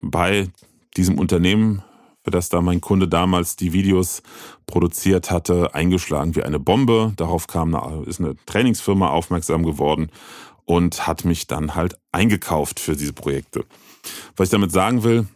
bei 0.00 0.48
diesem 0.96 1.18
Unternehmen 1.18 1.82
für 2.24 2.30
das 2.30 2.48
da 2.48 2.62
mein 2.62 2.80
Kunde 2.80 3.06
damals 3.06 3.56
die 3.56 3.72
Videos 3.72 4.22
produziert 4.66 5.30
hatte, 5.30 5.74
eingeschlagen 5.74 6.34
wie 6.34 6.42
eine 6.42 6.58
Bombe. 6.58 7.12
Darauf 7.16 7.46
kam 7.46 7.74
eine, 7.74 8.02
ist 8.04 8.18
eine 8.18 8.34
Trainingsfirma 8.46 9.08
aufmerksam 9.08 9.62
geworden 9.62 10.10
und 10.64 11.06
hat 11.06 11.26
mich 11.26 11.46
dann 11.46 11.74
halt 11.74 11.98
eingekauft 12.12 12.80
für 12.80 12.96
diese 12.96 13.12
Projekte. 13.12 13.64
Was 14.36 14.48
ich 14.48 14.52
damit 14.52 14.72
sagen 14.72 15.04
will, 15.04 15.26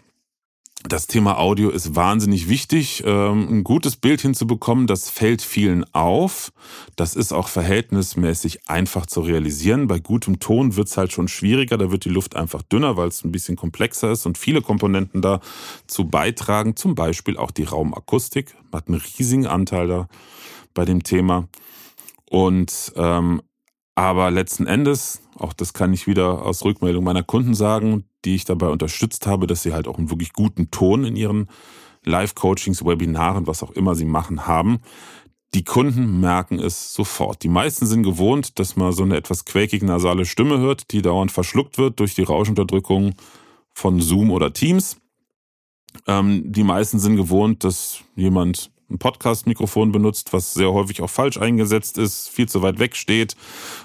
das 0.84 1.08
Thema 1.08 1.38
Audio 1.38 1.70
ist 1.70 1.96
wahnsinnig 1.96 2.48
wichtig. 2.48 3.02
Ähm, 3.04 3.48
ein 3.50 3.64
gutes 3.64 3.96
Bild 3.96 4.20
hinzubekommen, 4.20 4.86
das 4.86 5.10
fällt 5.10 5.42
vielen 5.42 5.84
auf. 5.92 6.52
Das 6.94 7.16
ist 7.16 7.32
auch 7.32 7.48
verhältnismäßig 7.48 8.68
einfach 8.68 9.06
zu 9.06 9.20
realisieren. 9.22 9.88
Bei 9.88 9.98
gutem 9.98 10.38
Ton 10.38 10.76
wird 10.76 10.86
es 10.86 10.96
halt 10.96 11.12
schon 11.12 11.26
schwieriger. 11.26 11.78
Da 11.78 11.90
wird 11.90 12.04
die 12.04 12.10
Luft 12.10 12.36
einfach 12.36 12.62
dünner, 12.62 12.96
weil 12.96 13.08
es 13.08 13.24
ein 13.24 13.32
bisschen 13.32 13.56
komplexer 13.56 14.12
ist 14.12 14.24
und 14.24 14.38
viele 14.38 14.62
Komponenten 14.62 15.20
dazu 15.20 16.04
beitragen. 16.04 16.76
Zum 16.76 16.94
Beispiel 16.94 17.36
auch 17.36 17.50
die 17.50 17.64
Raumakustik. 17.64 18.54
Hat 18.72 18.86
einen 18.86 19.00
riesigen 19.00 19.46
Anteil 19.46 19.88
da 19.88 20.08
bei 20.74 20.84
dem 20.84 21.02
Thema. 21.02 21.48
Und 22.30 22.92
ähm, 22.94 23.42
aber 23.96 24.30
letzten 24.30 24.68
Endes, 24.68 25.22
auch 25.36 25.52
das 25.52 25.72
kann 25.72 25.92
ich 25.92 26.06
wieder 26.06 26.46
aus 26.46 26.64
Rückmeldung 26.64 27.02
meiner 27.02 27.24
Kunden 27.24 27.54
sagen, 27.54 28.04
die 28.24 28.34
ich 28.34 28.44
dabei 28.44 28.68
unterstützt 28.68 29.26
habe, 29.26 29.46
dass 29.46 29.62
sie 29.62 29.72
halt 29.72 29.88
auch 29.88 29.98
einen 29.98 30.10
wirklich 30.10 30.32
guten 30.32 30.70
Ton 30.70 31.04
in 31.04 31.16
ihren 31.16 31.48
Live-Coachings, 32.04 32.84
Webinaren, 32.84 33.46
was 33.46 33.62
auch 33.62 33.70
immer 33.72 33.94
sie 33.94 34.04
machen, 34.04 34.46
haben. 34.46 34.80
Die 35.54 35.64
Kunden 35.64 36.20
merken 36.20 36.58
es 36.58 36.92
sofort. 36.92 37.42
Die 37.42 37.48
meisten 37.48 37.86
sind 37.86 38.02
gewohnt, 38.02 38.58
dass 38.58 38.76
man 38.76 38.92
so 38.92 39.02
eine 39.02 39.16
etwas 39.16 39.44
quäkig 39.44 39.82
nasale 39.82 40.26
Stimme 40.26 40.58
hört, 40.58 40.92
die 40.92 41.00
dauernd 41.02 41.32
verschluckt 41.32 41.78
wird 41.78 42.00
durch 42.00 42.14
die 42.14 42.22
Rauschunterdrückung 42.22 43.14
von 43.72 44.00
Zoom 44.00 44.30
oder 44.30 44.52
Teams. 44.52 44.98
Ähm, 46.06 46.42
die 46.52 46.64
meisten 46.64 46.98
sind 46.98 47.16
gewohnt, 47.16 47.64
dass 47.64 48.00
jemand 48.14 48.70
ein 48.90 48.98
Podcast-Mikrofon 48.98 49.92
benutzt, 49.92 50.32
was 50.32 50.54
sehr 50.54 50.72
häufig 50.72 51.02
auch 51.02 51.10
falsch 51.10 51.38
eingesetzt 51.38 51.98
ist, 51.98 52.28
viel 52.28 52.48
zu 52.48 52.62
weit 52.62 52.78
weg 52.78 52.96
steht 52.96 53.36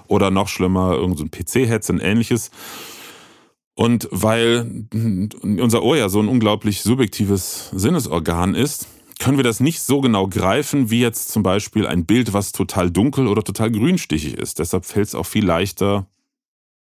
oder 0.08 0.32
noch 0.32 0.48
schlimmer, 0.48 0.94
irgendein 0.94 1.30
so 1.32 1.44
PC-Headset 1.44 1.94
und 1.94 2.00
ähnliches. 2.00 2.52
Und 3.76 4.08
weil 4.12 4.86
unser 5.42 5.82
Ohr 5.82 5.98
ja 5.98 6.10
so 6.10 6.20
ein 6.20 6.28
unglaublich 6.28 6.82
subjektives 6.82 7.70
Sinnesorgan 7.74 8.54
ist, 8.54 8.88
können 9.20 9.38
wir 9.38 9.44
das 9.44 9.60
nicht 9.60 9.82
so 9.82 10.02
genau 10.02 10.28
greifen 10.28 10.90
wie 10.92 11.00
jetzt 11.00 11.32
zum 11.32 11.44
Beispiel 11.44 11.88
ein 11.88 12.06
Bild, 12.06 12.34
was 12.34 12.52
total 12.52 12.92
dunkel 12.92 13.28
oder 13.28 13.44
total 13.44 13.72
grünstichig 13.72 14.38
ist. 14.38 14.60
Deshalb 14.60 14.86
fällt 14.86 15.08
es 15.08 15.16
auch 15.16 15.26
viel 15.26 15.46
leichter, 15.46 16.08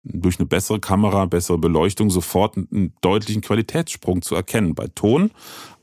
durch 0.04 0.38
eine 0.38 0.46
bessere 0.46 0.80
Kamera, 0.80 1.26
bessere 1.26 1.58
Beleuchtung 1.58 2.10
sofort 2.10 2.56
einen 2.56 2.92
deutlichen 3.02 3.40
Qualitätssprung 3.40 4.22
zu 4.22 4.34
erkennen. 4.34 4.74
Bei 4.74 4.88
Ton, 4.88 5.30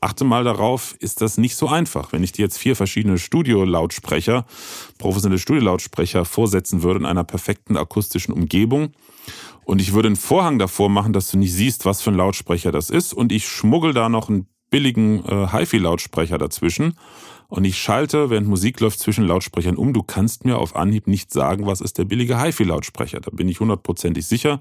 achte 0.00 0.24
mal 0.24 0.44
darauf, 0.44 0.94
ist 0.98 1.22
das 1.22 1.38
nicht 1.38 1.56
so 1.56 1.68
einfach. 1.68 2.12
Wenn 2.12 2.22
ich 2.22 2.32
dir 2.32 2.42
jetzt 2.42 2.58
vier 2.58 2.76
verschiedene 2.76 3.18
Studiolautsprecher, 3.18 4.44
professionelle 4.98 5.38
Studiolautsprecher 5.38 6.24
vorsetzen 6.24 6.82
würde 6.82 7.00
in 7.00 7.06
einer 7.06 7.24
perfekten 7.24 7.76
akustischen 7.76 8.34
Umgebung 8.34 8.92
und 9.64 9.80
ich 9.80 9.92
würde 9.92 10.08
einen 10.08 10.16
Vorhang 10.16 10.58
davor 10.58 10.88
machen, 10.88 11.12
dass 11.12 11.30
du 11.30 11.38
nicht 11.38 11.52
siehst, 11.52 11.84
was 11.84 12.02
für 12.02 12.10
ein 12.10 12.16
Lautsprecher 12.16 12.72
das 12.72 12.90
ist 12.90 13.12
und 13.12 13.32
ich 13.32 13.48
schmuggel 13.48 13.92
da 13.92 14.08
noch 14.08 14.28
einen 14.28 14.46
billigen 14.70 15.24
äh, 15.24 15.48
HiFi-Lautsprecher 15.48 16.38
dazwischen, 16.38 16.94
und 17.50 17.64
ich 17.64 17.78
schalte, 17.78 18.30
während 18.30 18.46
Musik 18.46 18.78
läuft, 18.78 19.00
zwischen 19.00 19.26
Lautsprechern 19.26 19.76
um. 19.76 19.92
Du 19.92 20.04
kannst 20.04 20.44
mir 20.44 20.56
auf 20.56 20.76
Anhieb 20.76 21.08
nicht 21.08 21.32
sagen, 21.32 21.66
was 21.66 21.80
ist 21.80 21.98
der 21.98 22.04
billige 22.04 22.40
HiFi-Lautsprecher. 22.40 23.20
Da 23.20 23.30
bin 23.32 23.48
ich 23.48 23.58
hundertprozentig 23.58 24.24
sicher, 24.24 24.60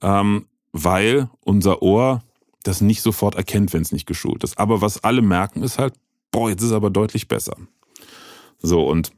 ähm, 0.00 0.46
weil 0.72 1.28
unser 1.44 1.82
Ohr 1.82 2.22
das 2.62 2.80
nicht 2.80 3.02
sofort 3.02 3.34
erkennt, 3.34 3.72
wenn 3.72 3.82
es 3.82 3.90
nicht 3.90 4.06
geschult 4.06 4.44
ist. 4.44 4.58
Aber 4.58 4.80
was 4.80 5.02
alle 5.02 5.22
merken, 5.22 5.62
ist 5.64 5.78
halt, 5.78 5.94
boah, 6.30 6.48
jetzt 6.48 6.62
ist 6.62 6.68
es 6.68 6.72
aber 6.72 6.88
deutlich 6.88 7.26
besser. 7.26 7.56
So, 8.60 8.86
und 8.86 9.10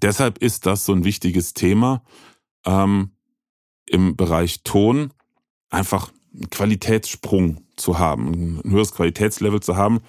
deshalb 0.00 0.38
ist 0.38 0.64
das 0.64 0.86
so 0.86 0.94
ein 0.94 1.04
wichtiges 1.04 1.52
Thema 1.52 2.02
ähm, 2.64 3.10
im 3.90 4.16
Bereich 4.16 4.62
Ton, 4.62 5.12
einfach 5.68 6.10
einen 6.32 6.48
Qualitätssprung 6.50 7.58
zu 7.76 7.98
haben, 7.98 8.60
ein 8.64 8.70
höheres 8.70 8.92
Qualitätslevel 8.92 9.60
zu 9.60 9.76
haben 9.76 10.00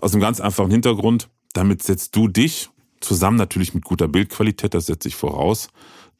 aus 0.00 0.12
einem 0.12 0.20
ganz 0.20 0.40
einfachen 0.40 0.70
Hintergrund. 0.70 1.28
Damit 1.54 1.82
setzt 1.82 2.14
du 2.14 2.28
dich 2.28 2.68
zusammen 3.00 3.38
natürlich 3.38 3.72
mit 3.72 3.84
guter 3.84 4.08
Bildqualität, 4.08 4.74
das 4.74 4.86
setze 4.86 5.08
ich 5.08 5.16
voraus, 5.16 5.68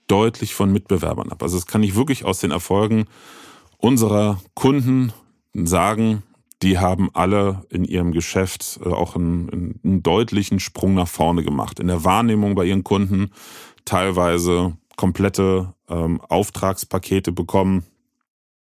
deutlich 0.07 0.55
von 0.55 0.73
Mitbewerbern 0.73 1.31
ab. 1.31 1.43
Also 1.43 1.57
das 1.57 1.67
kann 1.67 1.83
ich 1.83 1.95
wirklich 1.95 2.25
aus 2.25 2.41
den 2.41 2.51
Erfolgen 2.51 3.07
unserer 3.77 4.41
Kunden 4.55 5.13
sagen, 5.53 6.23
die 6.63 6.79
haben 6.79 7.11
alle 7.13 7.67
in 7.69 7.85
ihrem 7.85 8.13
Geschäft 8.13 8.81
äh, 8.83 8.89
auch 8.89 9.15
einen, 9.15 9.81
einen, 9.85 10.03
deutlichen 10.03 10.61
Sprung 10.61 10.95
nach 10.95 11.09
vorne 11.09 11.43
gemacht. 11.43 11.81
In 11.81 11.89
der 11.89 12.05
Wahrnehmung 12.05 12.55
bei 12.55 12.65
ihren 12.65 12.85
Kunden 12.85 13.31
teilweise 13.85 14.77
komplette 14.97 15.73
ähm, 15.89 16.21
Auftragspakete 16.21 17.33
bekommen, 17.33 17.85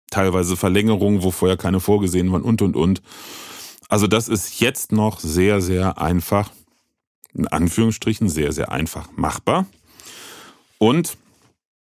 teilweise 0.10 0.58
Verlängerungen, 0.58 1.24
wo 1.24 1.32
vorher 1.32 1.58
keine 1.58 1.80
vorgesehen 1.80 2.32
waren 2.32 2.42
und, 2.42 2.62
und, 2.62 2.76
und. 2.76 3.02
Also 3.90 4.08
das 4.08 4.30
ist 4.30 4.60
jetzt 4.62 4.92
noch 4.92 5.20
sehr, 5.20 5.62
sehr 5.62 6.00
einfach, 6.00 6.52
in 7.34 7.48
Anführungsstrichen 7.48 8.30
sehr, 8.30 8.52
sehr 8.54 8.72
einfach 8.72 9.10
machbar. 9.16 9.66
Und 10.78 11.18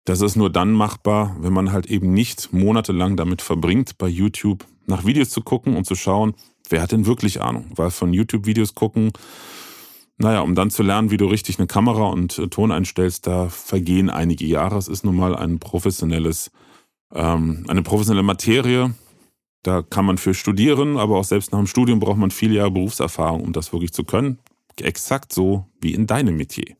das 0.04 0.20
ist 0.20 0.36
nur 0.36 0.50
dann 0.50 0.72
machbar, 0.72 1.36
wenn 1.40 1.52
man 1.52 1.72
halt 1.72 1.86
eben 1.86 2.12
nicht 2.12 2.52
monatelang 2.52 3.16
damit 3.16 3.40
verbringt, 3.40 3.96
bei 3.96 4.08
YouTube 4.08 4.66
nach 4.86 5.06
Videos 5.06 5.30
zu 5.30 5.40
gucken 5.40 5.76
und 5.76 5.86
zu 5.86 5.94
schauen, 5.94 6.34
wer 6.68 6.82
hat 6.82 6.92
denn 6.92 7.06
wirklich 7.06 7.40
Ahnung. 7.40 7.70
Weil 7.74 7.90
von 7.90 8.12
YouTube-Videos 8.12 8.74
gucken, 8.74 9.12
naja, 10.16 10.40
um 10.40 10.54
dann 10.54 10.70
zu 10.70 10.82
lernen, 10.82 11.10
wie 11.10 11.16
du 11.16 11.26
richtig 11.26 11.58
eine 11.58 11.66
Kamera 11.66 12.06
und 12.06 12.38
äh, 12.38 12.48
Ton 12.48 12.70
einstellst, 12.70 13.26
da 13.26 13.48
vergehen 13.48 14.10
einige 14.10 14.46
Jahre. 14.46 14.78
Es 14.78 14.88
ist 14.88 15.04
nun 15.04 15.16
mal 15.16 15.34
ein 15.34 15.58
professionelles, 15.58 16.50
ähm, 17.12 17.64
eine 17.68 17.82
professionelle 17.82 18.22
Materie. 18.22 18.94
Da 19.62 19.82
kann 19.82 20.04
man 20.04 20.18
für 20.18 20.34
studieren, 20.34 20.98
aber 20.98 21.18
auch 21.18 21.24
selbst 21.24 21.52
nach 21.52 21.58
dem 21.58 21.66
Studium 21.66 21.98
braucht 21.98 22.18
man 22.18 22.30
viele 22.30 22.54
Jahre 22.54 22.70
Berufserfahrung, 22.70 23.42
um 23.42 23.52
das 23.52 23.72
wirklich 23.72 23.92
zu 23.92 24.04
können. 24.04 24.38
Exakt 24.78 25.32
so 25.32 25.66
wie 25.80 25.94
in 25.94 26.06
deinem 26.06 26.36
Metier. 26.36 26.76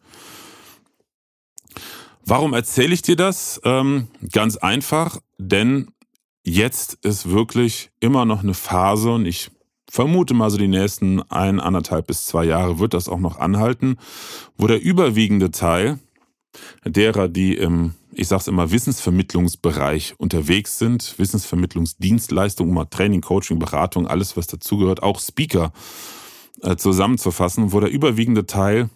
Warum 2.26 2.54
erzähle 2.54 2.94
ich 2.94 3.02
dir 3.02 3.16
das? 3.16 3.60
Ähm, 3.64 4.08
ganz 4.32 4.56
einfach, 4.56 5.18
denn 5.38 5.88
jetzt 6.42 6.98
ist 7.02 7.28
wirklich 7.28 7.90
immer 8.00 8.24
noch 8.24 8.42
eine 8.42 8.54
Phase 8.54 9.12
und 9.12 9.26
ich 9.26 9.50
vermute 9.90 10.34
mal 10.34 10.50
so 10.50 10.58
die 10.58 10.68
nächsten 10.68 11.22
ein, 11.30 11.60
anderthalb 11.60 12.06
bis 12.06 12.26
zwei 12.26 12.44
Jahre 12.44 12.78
wird 12.78 12.94
das 12.94 13.08
auch 13.08 13.20
noch 13.20 13.38
anhalten, 13.38 13.96
wo 14.56 14.66
der 14.66 14.82
überwiegende 14.82 15.50
Teil 15.50 15.98
derer, 16.84 17.28
die 17.28 17.56
im 17.56 17.94
ich 18.16 18.28
sage 18.28 18.40
es 18.40 18.48
immer, 18.48 18.70
Wissensvermittlungsbereich 18.70 20.14
unterwegs 20.18 20.78
sind, 20.78 21.18
Wissensvermittlungsdienstleistungen, 21.18 22.72
mal 22.72 22.86
Training, 22.86 23.20
Coaching, 23.20 23.58
Beratung, 23.58 24.06
alles 24.06 24.36
was 24.36 24.46
dazugehört, 24.46 25.02
auch 25.02 25.20
Speaker 25.20 25.72
äh, 26.62 26.76
zusammenzufassen, 26.76 27.72
wo 27.72 27.80
der 27.80 27.90
überwiegende 27.90 28.46
Teil 28.46 28.88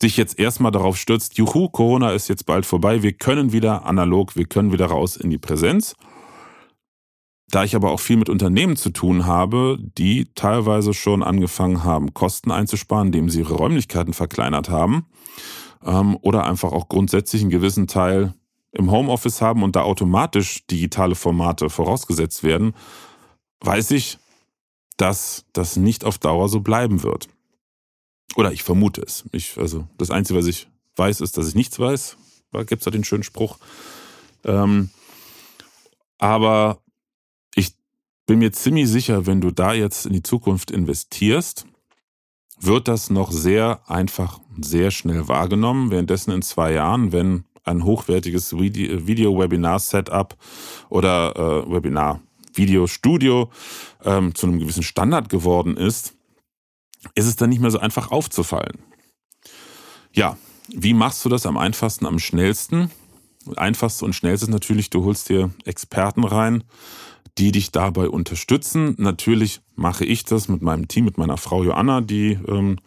sich 0.00 0.16
jetzt 0.16 0.38
erstmal 0.38 0.72
darauf 0.72 0.96
stürzt, 0.96 1.38
juhu, 1.38 1.68
Corona 1.68 2.12
ist 2.12 2.28
jetzt 2.28 2.44
bald 2.44 2.66
vorbei, 2.66 3.02
wir 3.02 3.12
können 3.12 3.52
wieder 3.52 3.86
analog, 3.86 4.36
wir 4.36 4.44
können 4.44 4.72
wieder 4.72 4.86
raus 4.86 5.16
in 5.16 5.30
die 5.30 5.38
Präsenz. 5.38 5.94
Da 7.50 7.62
ich 7.62 7.76
aber 7.76 7.92
auch 7.92 8.00
viel 8.00 8.16
mit 8.16 8.28
Unternehmen 8.28 8.76
zu 8.76 8.90
tun 8.90 9.26
habe, 9.26 9.78
die 9.80 10.26
teilweise 10.34 10.94
schon 10.94 11.22
angefangen 11.22 11.84
haben, 11.84 12.12
Kosten 12.12 12.50
einzusparen, 12.50 13.08
indem 13.08 13.30
sie 13.30 13.40
ihre 13.40 13.54
Räumlichkeiten 13.54 14.14
verkleinert 14.14 14.68
haben, 14.68 15.06
ähm, 15.84 16.18
oder 16.22 16.44
einfach 16.44 16.72
auch 16.72 16.88
grundsätzlich 16.88 17.42
einen 17.42 17.50
gewissen 17.50 17.86
Teil 17.86 18.34
im 18.72 18.90
Homeoffice 18.90 19.40
haben 19.40 19.62
und 19.62 19.76
da 19.76 19.82
automatisch 19.82 20.66
digitale 20.66 21.14
Formate 21.14 21.70
vorausgesetzt 21.70 22.42
werden, 22.42 22.74
weiß 23.60 23.92
ich, 23.92 24.18
dass 24.96 25.44
das 25.52 25.76
nicht 25.76 26.04
auf 26.04 26.18
Dauer 26.18 26.48
so 26.48 26.60
bleiben 26.60 27.02
wird. 27.02 27.28
Oder 28.34 28.52
ich 28.52 28.62
vermute 28.62 29.02
es. 29.02 29.24
Ich, 29.32 29.56
also 29.56 29.86
das 29.98 30.10
Einzige, 30.10 30.38
was 30.38 30.46
ich 30.46 30.68
weiß, 30.96 31.20
ist, 31.20 31.38
dass 31.38 31.48
ich 31.48 31.54
nichts 31.54 31.78
weiß. 31.78 32.16
Da 32.52 32.64
gibt 32.64 32.82
es 32.82 32.86
ja 32.86 32.90
den 32.90 33.04
schönen 33.04 33.22
Spruch. 33.22 33.58
Ähm, 34.44 34.90
aber 36.18 36.80
bin 38.26 38.40
mir 38.40 38.52
ziemlich 38.52 38.88
sicher, 38.88 39.26
wenn 39.26 39.40
du 39.40 39.50
da 39.50 39.72
jetzt 39.72 40.06
in 40.06 40.12
die 40.12 40.22
Zukunft 40.22 40.70
investierst, 40.70 41.66
wird 42.58 42.88
das 42.88 43.10
noch 43.10 43.30
sehr 43.30 43.80
einfach, 43.86 44.40
sehr 44.60 44.90
schnell 44.90 45.28
wahrgenommen. 45.28 45.90
Währenddessen 45.90 46.32
in 46.32 46.42
zwei 46.42 46.72
Jahren, 46.72 47.12
wenn 47.12 47.44
ein 47.64 47.84
hochwertiges 47.84 48.56
Video-Webinar-Setup 48.56 50.36
oder 50.88 51.36
äh, 51.36 51.70
Webinar-Video-Studio 51.70 53.50
ähm, 54.04 54.34
zu 54.34 54.46
einem 54.46 54.58
gewissen 54.58 54.82
Standard 54.82 55.28
geworden 55.28 55.76
ist, 55.76 56.14
ist 57.14 57.26
es 57.26 57.36
dann 57.36 57.50
nicht 57.50 57.60
mehr 57.60 57.70
so 57.70 57.78
einfach 57.78 58.10
aufzufallen. 58.10 58.78
Ja, 60.12 60.36
wie 60.68 60.94
machst 60.94 61.24
du 61.24 61.28
das 61.28 61.46
am 61.46 61.56
einfachsten, 61.56 62.06
am 62.06 62.18
schnellsten? 62.18 62.90
Einfachste 63.56 64.04
und 64.04 64.14
schnellste 64.14 64.46
ist 64.46 64.50
natürlich, 64.50 64.90
du 64.90 65.04
holst 65.04 65.28
dir 65.28 65.50
Experten 65.64 66.24
rein, 66.24 66.64
die 67.38 67.52
dich 67.52 67.70
dabei 67.70 68.08
unterstützen. 68.08 68.94
Natürlich 68.98 69.60
mache 69.74 70.04
ich 70.04 70.24
das 70.24 70.48
mit 70.48 70.62
meinem 70.62 70.88
Team, 70.88 71.04
mit 71.04 71.18
meiner 71.18 71.36
Frau 71.36 71.62
Joanna, 71.64 72.00
die 72.00 72.38
ähm, 72.48 72.78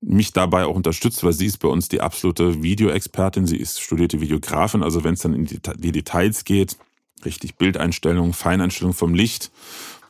mich 0.00 0.32
dabei 0.32 0.64
auch 0.64 0.74
unterstützt, 0.74 1.24
weil 1.24 1.32
sie 1.32 1.46
ist 1.46 1.58
bei 1.58 1.68
uns 1.68 1.88
die 1.88 2.00
absolute 2.00 2.62
Videoexpertin. 2.62 3.46
Sie 3.46 3.56
ist 3.56 3.80
studierte 3.80 4.20
Videografin. 4.20 4.82
Also 4.82 5.04
wenn 5.04 5.14
es 5.14 5.20
dann 5.20 5.34
in 5.34 5.44
die 5.46 5.92
Details 5.92 6.44
geht, 6.44 6.76
richtig 7.24 7.56
Bildeinstellungen, 7.56 8.32
Feineinstellungen 8.32 8.96
vom 8.96 9.14
Licht, 9.14 9.50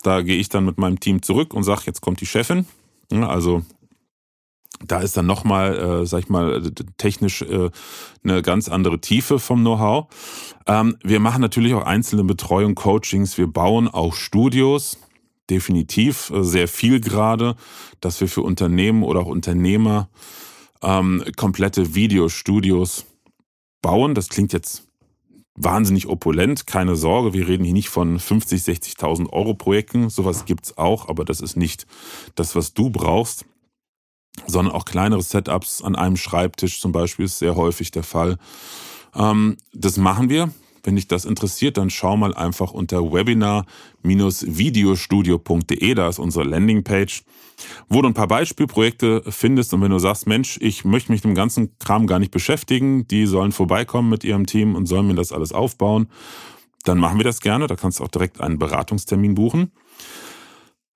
da 0.02 0.22
gehe 0.22 0.36
ich 0.36 0.48
dann 0.48 0.64
mit 0.64 0.78
meinem 0.78 1.00
Team 1.00 1.22
zurück 1.22 1.54
und 1.54 1.64
sage, 1.64 1.82
jetzt 1.86 2.00
kommt 2.00 2.20
die 2.20 2.26
Chefin. 2.26 2.66
Also 3.10 3.64
da 4.85 5.00
ist 5.00 5.16
dann 5.16 5.26
nochmal, 5.26 5.76
äh, 5.76 6.06
sag 6.06 6.20
ich 6.20 6.28
mal, 6.28 6.62
technisch 6.97 7.42
äh, 7.42 7.70
eine 8.25 8.42
ganz 8.42 8.68
andere 8.68 9.00
Tiefe 9.00 9.38
vom 9.38 9.61
Know-how. 9.61 10.06
Ähm, 10.66 10.97
wir 11.02 11.20
machen 11.20 11.40
natürlich 11.40 11.75
auch 11.75 11.85
einzelne 11.85 12.25
Betreuung, 12.25 12.75
Coachings, 12.75 13.38
wir 13.38 13.47
bauen 13.47 13.88
auch 13.88 14.14
Studios, 14.14 14.99
definitiv 15.50 16.30
äh, 16.30 16.42
sehr 16.42 16.68
viel 16.68 17.00
gerade, 17.00 17.56
dass 18.00 18.20
wir 18.20 18.28
für 18.28 18.42
Unternehmen 18.42 19.02
oder 19.02 19.20
auch 19.20 19.26
Unternehmer 19.26 20.08
ähm, 20.82 21.25
komplette 21.37 21.94
Videostudios 21.94 23.06
bauen. 23.82 24.14
Das 24.14 24.28
klingt 24.28 24.52
jetzt 24.52 24.88
wahnsinnig 25.61 26.06
opulent, 26.06 26.66
keine 26.66 26.94
Sorge, 26.94 27.32
wir 27.32 27.49
reden 27.49 27.64
hier 27.64 27.73
nicht 27.73 27.88
von 27.88 28.18
50, 28.18 28.62
60.000 28.62 29.30
Euro 29.30 29.54
Projekten, 29.54 30.08
sowas 30.08 30.44
gibt's 30.44 30.78
auch, 30.78 31.08
aber 31.08 31.25
das 31.25 31.40
ist 31.40 31.56
nicht 31.56 31.87
das, 32.37 32.54
was 32.54 32.75
du 32.75 32.90
brauchst, 32.90 33.44
sondern 34.47 34.75
auch 34.75 34.85
kleinere 34.85 35.23
Setups 35.23 35.83
an 35.83 35.97
einem 35.97 36.16
Schreibtisch 36.16 36.80
zum 36.80 36.92
Beispiel 36.92 37.26
ist 37.26 37.38
sehr 37.38 37.57
häufig 37.57 37.90
der 37.90 38.02
Fall. 38.02 38.38
Ähm, 39.14 39.57
das 39.73 39.97
machen 39.97 40.30
wir. 40.30 40.50
Wenn 40.85 40.95
dich 40.97 41.09
das 41.09 41.25
interessiert, 41.25 41.76
dann 41.76 41.90
schau 41.90 42.16
mal 42.16 42.35
einfach 42.35 42.73
unter 42.73 43.12
webinar-videostudio.de, 43.12 45.95
da 45.95 46.09
ist 46.09 46.18
unsere 46.18 46.45
Landingpage, 46.45 47.25
wo 47.88 48.00
du 48.00 48.09
ein 48.09 48.14
paar 48.14 48.28
Beispielprojekte 48.28 49.23
findest 49.28 49.75
und 49.75 49.83
wenn 49.83 49.90
du 49.90 49.99
sagst, 49.99 50.26
Mensch, 50.26 50.57
ich 50.62 50.87
möchte 50.87 51.12
mich 51.12 51.25
mit 51.25 51.33
dem 51.33 51.35
ganzen 51.35 51.76
Kram 51.78 52.07
gar 52.07 52.21
nicht 52.21 52.30
beschäftigen, 52.30 53.07
die 53.09 53.26
sollen 53.26 53.52
vorbeikommen 53.52 54.09
mit 54.09 54.25
ihrem 54.25 54.47
Team 54.47 54.76
und 54.76 54.87
sollen 54.87 55.09
mir 55.09 55.14
das 55.14 55.33
alles 55.33 55.52
aufbauen, 55.52 56.09
dann 56.85 56.99
machen 56.99 57.18
wir 57.18 57.25
das 57.25 57.40
gerne, 57.40 57.66
da 57.66 57.76
kannst 57.76 58.00
du 58.00 58.04
auch 58.04 58.09
direkt 58.09 58.40
einen 58.40 58.59
Beratungstermin 58.59 59.35
buchen. 59.35 59.73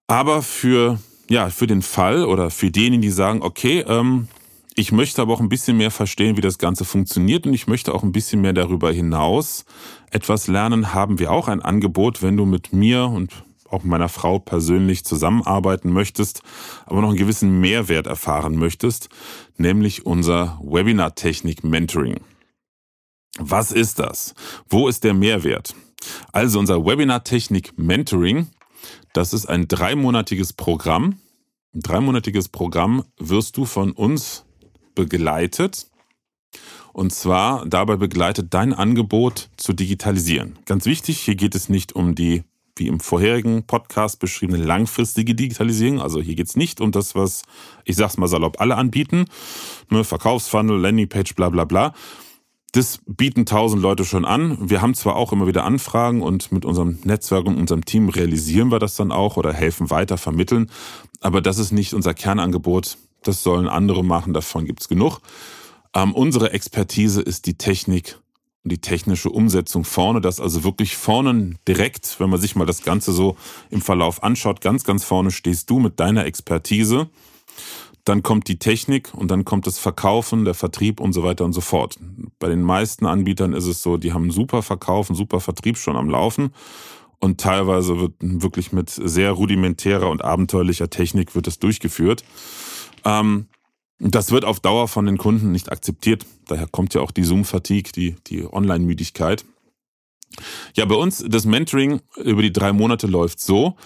Aber 0.06 0.42
für, 0.42 0.98
ja, 1.28 1.50
für 1.50 1.66
den 1.66 1.82
Fall 1.82 2.24
oder 2.24 2.50
für 2.50 2.70
diejenigen, 2.70 3.02
die 3.02 3.10
sagen, 3.10 3.42
okay, 3.42 3.80
ähm, 3.86 4.28
ich 4.74 4.90
möchte 4.90 5.20
aber 5.20 5.34
auch 5.34 5.40
ein 5.40 5.48
bisschen 5.48 5.76
mehr 5.76 5.90
verstehen, 5.90 6.36
wie 6.36 6.40
das 6.40 6.58
Ganze 6.58 6.84
funktioniert 6.84 7.46
und 7.46 7.52
ich 7.52 7.66
möchte 7.66 7.94
auch 7.94 8.02
ein 8.02 8.12
bisschen 8.12 8.40
mehr 8.40 8.54
darüber 8.54 8.90
hinaus 8.90 9.64
etwas 10.10 10.46
lernen. 10.46 10.94
Haben 10.94 11.18
wir 11.18 11.30
auch 11.30 11.48
ein 11.48 11.60
Angebot, 11.60 12.22
wenn 12.22 12.36
du 12.36 12.46
mit 12.46 12.72
mir 12.72 13.04
und 13.04 13.32
auch 13.68 13.84
meiner 13.84 14.08
Frau 14.08 14.38
persönlich 14.38 15.04
zusammenarbeiten 15.04 15.92
möchtest, 15.92 16.42
aber 16.86 17.00
noch 17.00 17.08
einen 17.08 17.18
gewissen 17.18 17.60
Mehrwert 17.60 18.06
erfahren 18.06 18.56
möchtest, 18.56 19.08
nämlich 19.56 20.06
unser 20.06 20.58
Webinar-Technik 20.62 21.64
Mentoring. 21.64 22.20
Was 23.38 23.72
ist 23.72 23.98
das? 23.98 24.34
Wo 24.68 24.88
ist 24.88 25.04
der 25.04 25.14
Mehrwert? 25.14 25.74
Also 26.32 26.58
unser 26.58 26.84
Webinar-Technik 26.84 27.78
Mentoring, 27.78 28.48
das 29.12 29.32
ist 29.32 29.46
ein 29.46 29.68
dreimonatiges 29.68 30.52
Programm. 30.52 31.18
Ein 31.74 31.80
dreimonatiges 31.80 32.48
Programm 32.48 33.04
wirst 33.18 33.56
du 33.56 33.64
von 33.64 33.92
uns 33.92 34.44
begleitet. 34.94 35.86
Und 36.92 37.12
zwar 37.12 37.66
dabei 37.66 37.96
begleitet 37.96 38.52
dein 38.52 38.74
Angebot 38.74 39.48
zu 39.56 39.72
digitalisieren. 39.72 40.58
Ganz 40.66 40.84
wichtig, 40.84 41.20
hier 41.20 41.34
geht 41.34 41.54
es 41.54 41.68
nicht 41.70 41.94
um 41.94 42.14
die, 42.14 42.44
wie 42.76 42.88
im 42.88 43.00
vorherigen 43.00 43.64
Podcast 43.64 44.18
beschriebene, 44.18 44.62
langfristige 44.62 45.34
Digitalisierung. 45.34 46.02
Also 46.02 46.20
hier 46.20 46.34
geht 46.34 46.48
es 46.48 46.56
nicht 46.56 46.80
um 46.80 46.92
das, 46.92 47.14
was, 47.14 47.42
ich 47.84 47.96
sag's 47.96 48.18
mal 48.18 48.28
salopp, 48.28 48.60
alle 48.60 48.76
anbieten. 48.76 49.24
Ne, 49.88 50.04
Verkaufsfunnel, 50.04 50.78
Landingpage, 50.78 51.34
bla 51.34 51.48
bla 51.48 51.64
bla. 51.64 51.94
Das 52.72 53.00
bieten 53.06 53.44
tausend 53.44 53.82
Leute 53.82 54.06
schon 54.06 54.24
an. 54.24 54.70
Wir 54.70 54.80
haben 54.80 54.94
zwar 54.94 55.16
auch 55.16 55.30
immer 55.32 55.46
wieder 55.46 55.64
Anfragen 55.64 56.22
und 56.22 56.52
mit 56.52 56.64
unserem 56.64 56.98
Netzwerk 57.04 57.44
und 57.44 57.58
unserem 57.58 57.84
Team 57.84 58.08
realisieren 58.08 58.70
wir 58.70 58.78
das 58.78 58.96
dann 58.96 59.12
auch 59.12 59.36
oder 59.36 59.52
helfen 59.52 59.90
weiter 59.90 60.16
vermitteln. 60.16 60.70
Aber 61.20 61.42
das 61.42 61.58
ist 61.58 61.72
nicht 61.72 61.92
unser 61.92 62.14
Kernangebot. 62.14 62.96
Das 63.22 63.42
sollen 63.42 63.68
andere 63.68 64.02
machen, 64.02 64.32
davon 64.32 64.64
gibt's 64.64 64.88
genug. 64.88 65.20
Ähm, 65.94 66.14
unsere 66.14 66.52
Expertise 66.52 67.20
ist 67.20 67.44
die 67.44 67.58
Technik 67.58 68.18
und 68.64 68.72
die 68.72 68.80
technische 68.80 69.28
Umsetzung 69.28 69.84
vorne, 69.84 70.22
das 70.22 70.40
also 70.40 70.64
wirklich 70.64 70.96
vorne 70.96 71.56
direkt, 71.68 72.18
wenn 72.20 72.30
man 72.30 72.40
sich 72.40 72.56
mal 72.56 72.64
das 72.64 72.82
Ganze 72.82 73.12
so 73.12 73.36
im 73.68 73.82
Verlauf 73.82 74.22
anschaut, 74.22 74.62
ganz, 74.62 74.84
ganz 74.84 75.04
vorne 75.04 75.30
stehst 75.30 75.68
du 75.68 75.78
mit 75.78 76.00
deiner 76.00 76.24
Expertise. 76.24 77.10
Dann 78.04 78.22
kommt 78.22 78.48
die 78.48 78.58
Technik 78.58 79.14
und 79.14 79.30
dann 79.30 79.44
kommt 79.44 79.66
das 79.66 79.78
Verkaufen, 79.78 80.44
der 80.44 80.54
Vertrieb 80.54 81.00
und 81.00 81.12
so 81.12 81.22
weiter 81.22 81.44
und 81.44 81.52
so 81.52 81.60
fort. 81.60 81.98
Bei 82.38 82.48
den 82.48 82.62
meisten 82.62 83.06
Anbietern 83.06 83.52
ist 83.52 83.66
es 83.66 83.82
so, 83.82 83.96
die 83.96 84.12
haben 84.12 84.30
super 84.30 84.62
Verkauf, 84.62 85.08
einen 85.08 85.16
super 85.16 85.40
Vertrieb 85.40 85.78
schon 85.78 85.96
am 85.96 86.10
Laufen 86.10 86.50
und 87.20 87.40
teilweise 87.40 88.00
wird 88.00 88.14
wirklich 88.20 88.72
mit 88.72 88.90
sehr 88.90 89.30
rudimentärer 89.30 90.10
und 90.10 90.24
abenteuerlicher 90.24 90.90
Technik 90.90 91.36
wird 91.36 91.46
es 91.46 91.60
durchgeführt. 91.60 92.24
Ähm, 93.04 93.46
das 94.00 94.32
wird 94.32 94.44
auf 94.44 94.58
Dauer 94.58 94.88
von 94.88 95.06
den 95.06 95.16
Kunden 95.18 95.52
nicht 95.52 95.70
akzeptiert. 95.70 96.26
Daher 96.48 96.66
kommt 96.66 96.94
ja 96.94 97.00
auch 97.00 97.12
die 97.12 97.22
Zoom-Fatigue, 97.22 97.92
die, 97.92 98.16
die 98.26 98.44
Online-Müdigkeit. 98.44 99.44
Ja, 100.74 100.84
bei 100.86 100.96
uns 100.96 101.24
das 101.24 101.44
Mentoring 101.44 102.00
über 102.16 102.42
die 102.42 102.52
drei 102.52 102.72
Monate 102.72 103.06
läuft 103.06 103.38
so, 103.38 103.76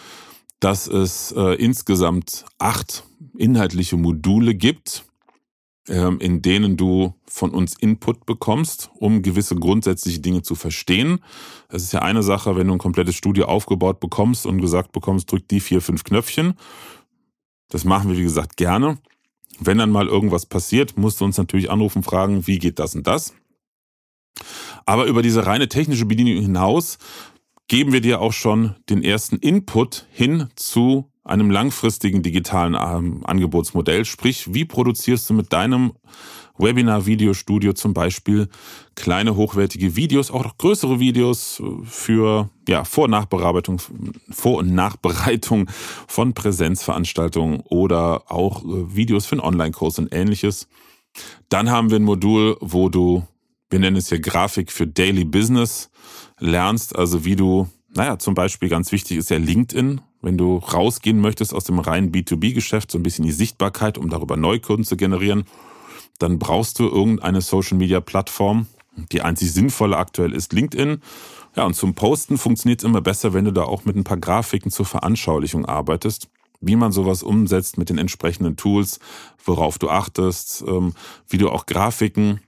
dass 0.61 0.87
es 0.87 1.33
äh, 1.33 1.55
insgesamt 1.55 2.45
acht 2.59 3.05
inhaltliche 3.37 3.97
Module 3.97 4.55
gibt, 4.55 5.05
ähm, 5.89 6.19
in 6.19 6.43
denen 6.43 6.77
du 6.77 7.15
von 7.27 7.51
uns 7.51 7.75
Input 7.79 8.27
bekommst, 8.27 8.91
um 8.95 9.23
gewisse 9.23 9.57
grundsätzliche 9.57 10.21
Dinge 10.21 10.43
zu 10.43 10.55
verstehen. 10.55 11.21
Es 11.69 11.83
ist 11.83 11.93
ja 11.93 12.03
eine 12.03 12.23
Sache, 12.23 12.57
wenn 12.57 12.67
du 12.67 12.75
ein 12.75 12.79
komplettes 12.79 13.15
Studio 13.15 13.47
aufgebaut 13.47 14.01
bekommst 14.01 14.47
und 14.47 14.61
gesagt 14.61 14.93
bekommst, 14.93 15.31
drück 15.31 15.47
die 15.49 15.61
vier, 15.61 15.81
fünf 15.81 16.05
Knöpfchen. 16.05 16.55
Das 17.69 17.85
machen 17.85 18.11
wir, 18.11 18.17
wie 18.17 18.23
gesagt, 18.23 18.57
gerne. 18.57 18.99
Wenn 19.59 19.79
dann 19.79 19.91
mal 19.91 20.07
irgendwas 20.07 20.47
passiert, 20.47 20.97
musst 20.97 21.21
du 21.21 21.25
uns 21.25 21.39
natürlich 21.39 21.71
anrufen, 21.71 22.03
fragen, 22.03 22.47
wie 22.47 22.59
geht 22.59 22.79
das 22.79 22.95
und 22.95 23.07
das. 23.07 23.35
Aber 24.85 25.07
über 25.07 25.23
diese 25.23 25.47
reine 25.47 25.69
technische 25.69 26.07
Bedienung 26.07 26.43
hinaus 26.43 26.99
geben 27.69 27.93
wir 27.93 28.01
dir 28.01 28.21
auch 28.21 28.33
schon 28.33 28.77
den 28.89 29.03
ersten 29.03 29.37
Input 29.37 30.07
hin 30.11 30.49
zu 30.55 31.11
einem 31.25 31.51
langfristigen 31.51 32.23
digitalen 32.23 32.75
ähm, 32.75 33.23
Angebotsmodell. 33.25 34.05
Sprich, 34.05 34.55
wie 34.55 34.65
produzierst 34.65 35.29
du 35.29 35.35
mit 35.35 35.53
deinem 35.53 35.93
Webinar-Videostudio 36.59 37.73
zum 37.73 37.93
Beispiel 37.93 38.49
kleine 38.95 39.37
hochwertige 39.37 39.97
Videos, 39.97 40.31
auch 40.31 40.45
noch 40.45 40.57
größere 40.57 41.01
Videos 41.01 41.63
für 41.85 42.49
ja, 42.69 42.85
Vor- 42.85 43.05
und 43.05 43.11
Nachbearbeitung, 43.11 43.83
Vor- 44.31 44.59
und 44.59 44.75
Nachbereitung 44.75 45.69
von 46.07 46.33
Präsenzveranstaltungen 46.33 47.61
oder 47.61 48.31
auch 48.31 48.65
äh, 48.65 48.97
Videos 48.97 49.27
für 49.27 49.35
einen 49.35 49.41
Online-Kurs 49.43 49.99
und 49.99 50.15
ähnliches. 50.15 50.69
Dann 51.49 51.71
haben 51.71 51.91
wir 51.91 51.99
ein 51.99 52.05
Modul, 52.05 52.57
wo 52.61 52.89
du, 52.89 53.25
wir 53.71 53.79
nennen 53.79 53.97
es 53.97 54.09
hier 54.09 54.21
Grafik 54.21 54.71
für 54.71 54.87
Daily 54.87 55.25
Business, 55.25 55.91
lernst, 56.39 56.97
also 56.97 57.25
wie 57.25 57.37
du, 57.37 57.69
naja, 57.95 58.19
zum 58.19 58.35
Beispiel 58.35 58.69
ganz 58.69 58.93
wichtig 58.93 59.17
ist 59.17 59.31
ja 59.31 59.39
LinkedIn, 59.39 60.01
wenn 60.23 60.39
du 60.39 60.57
rausgehen 60.57 61.21
möchtest 61.21 61.55
aus 61.55 61.65
dem 61.65 61.79
reinen 61.79 62.13
B2B-Geschäft, 62.13 62.91
so 62.91 62.99
ein 62.99 63.03
bisschen 63.03 63.25
die 63.25 63.33
Sichtbarkeit, 63.33 63.99
um 63.99 64.11
darüber 64.11 64.37
Neukunden 64.37 64.85
zu 64.85 64.97
generieren 64.97 65.45
dann 66.19 66.39
brauchst 66.39 66.79
du 66.79 66.85
irgendeine 66.85 67.41
Social 67.41 67.77
Media 67.77 68.01
Plattform. 68.01 68.67
Die 69.13 69.23
einzig 69.23 69.53
sinnvolle 69.53 69.97
aktuell 69.97 70.33
ist 70.33 70.53
LinkedIn. 70.53 71.03
Ja, 71.55 71.65
und 71.65 71.75
zum 71.75 71.95
Posten 71.95 72.39
funktioniert 72.39 72.81
es 72.81 72.85
immer 72.85 73.01
besser, 73.01 73.35
wenn 73.35 73.45
du 73.45 73.53
da 73.53 73.63
auch 73.63 73.85
mit 73.85 73.97
ein 73.97 74.05
paar 74.05 74.17
Grafiken 74.17 74.71
zur 74.71 74.87
Veranschaulichung 74.87 75.67
arbeitest. 75.67 76.29
Wie 76.61 76.77
man 76.77 76.93
sowas 76.93 77.23
umsetzt 77.23 77.77
mit 77.77 77.91
den 77.91 77.99
entsprechenden 77.99 78.57
Tools, 78.57 78.99
worauf 79.45 79.79
du 79.79 79.91
achtest, 79.91 80.65
ähm, 80.67 80.95
wie 81.29 81.39
du 81.39 81.51
auch 81.51 81.67
Grafiken 81.67 82.41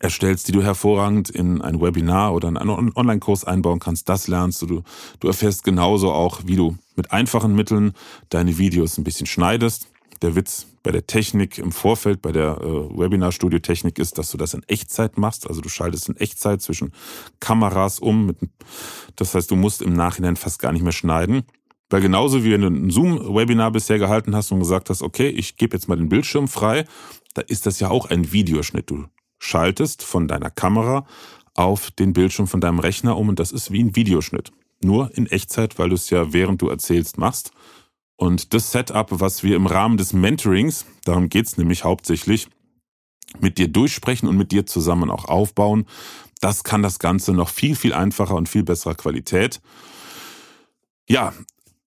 erstellst, 0.00 0.48
die 0.48 0.52
du 0.52 0.62
hervorragend 0.62 1.30
in 1.30 1.62
ein 1.62 1.80
Webinar 1.80 2.34
oder 2.34 2.48
in 2.48 2.56
einen 2.56 2.92
Online-Kurs 2.94 3.44
einbauen 3.44 3.78
kannst, 3.78 4.08
das 4.08 4.28
lernst 4.28 4.62
du. 4.62 4.82
Du 5.20 5.28
erfährst 5.28 5.64
genauso 5.64 6.12
auch, 6.12 6.40
wie 6.44 6.56
du 6.56 6.76
mit 6.96 7.12
einfachen 7.12 7.54
Mitteln 7.54 7.92
deine 8.28 8.58
Videos 8.58 8.98
ein 8.98 9.04
bisschen 9.04 9.26
schneidest. 9.26 9.88
Der 10.22 10.34
Witz 10.34 10.66
bei 10.82 10.92
der 10.92 11.06
Technik 11.06 11.58
im 11.58 11.72
Vorfeld, 11.72 12.22
bei 12.22 12.32
der 12.32 12.58
äh, 12.60 12.64
Webinar-Studio-Technik 12.64 13.98
ist, 13.98 14.18
dass 14.18 14.30
du 14.30 14.38
das 14.38 14.54
in 14.54 14.62
Echtzeit 14.66 15.18
machst. 15.18 15.46
Also 15.46 15.60
du 15.60 15.68
schaltest 15.68 16.08
in 16.08 16.16
Echtzeit 16.16 16.62
zwischen 16.62 16.92
Kameras 17.38 17.98
um. 17.98 18.32
Das 19.16 19.34
heißt, 19.34 19.50
du 19.50 19.56
musst 19.56 19.82
im 19.82 19.92
Nachhinein 19.92 20.36
fast 20.36 20.58
gar 20.58 20.72
nicht 20.72 20.82
mehr 20.82 20.92
schneiden. 20.92 21.42
Weil 21.90 22.00
genauso 22.00 22.44
wie 22.44 22.50
wenn 22.50 22.62
du 22.62 22.68
ein 22.68 22.90
Zoom-Webinar 22.90 23.70
bisher 23.70 23.98
gehalten 23.98 24.34
hast 24.34 24.50
und 24.50 24.58
gesagt 24.58 24.90
hast, 24.90 25.02
okay, 25.02 25.28
ich 25.28 25.56
gebe 25.56 25.76
jetzt 25.76 25.88
mal 25.88 25.96
den 25.96 26.08
Bildschirm 26.08 26.48
frei, 26.48 26.84
da 27.34 27.42
ist 27.42 27.66
das 27.66 27.78
ja 27.80 27.90
auch 27.90 28.06
ein 28.06 28.32
Videoschnitt. 28.32 28.90
Du 28.90 29.04
schaltest 29.38 30.02
von 30.02 30.28
deiner 30.28 30.50
Kamera 30.50 31.06
auf 31.54 31.90
den 31.90 32.12
Bildschirm 32.12 32.46
von 32.46 32.60
deinem 32.60 32.78
Rechner 32.78 33.16
um 33.16 33.28
und 33.28 33.38
das 33.38 33.52
ist 33.52 33.70
wie 33.70 33.82
ein 33.82 33.96
Videoschnitt. 33.96 34.52
nur 34.82 35.10
in 35.16 35.26
Echtzeit, 35.26 35.78
weil 35.78 35.88
du 35.88 35.94
es 35.94 36.10
ja 36.10 36.34
während 36.34 36.60
du 36.60 36.68
erzählst 36.68 37.16
machst. 37.16 37.50
Und 38.16 38.52
das 38.52 38.72
Setup, 38.72 39.08
was 39.10 39.42
wir 39.42 39.56
im 39.56 39.66
Rahmen 39.66 39.96
des 39.96 40.12
Mentorings, 40.12 40.84
darum 41.04 41.30
geht's 41.30 41.56
nämlich 41.56 41.82
hauptsächlich, 41.84 42.48
mit 43.40 43.58
dir 43.58 43.68
durchsprechen 43.68 44.28
und 44.28 44.36
mit 44.36 44.52
dir 44.52 44.66
zusammen 44.66 45.10
auch 45.10 45.24
aufbauen, 45.24 45.86
das 46.40 46.64
kann 46.64 46.82
das 46.82 46.98
Ganze 46.98 47.32
noch 47.32 47.48
viel, 47.48 47.74
viel 47.74 47.92
einfacher 47.94 48.34
und 48.34 48.48
viel 48.48 48.62
besserer 48.62 48.94
Qualität. 48.94 49.60
Ja, 51.08 51.32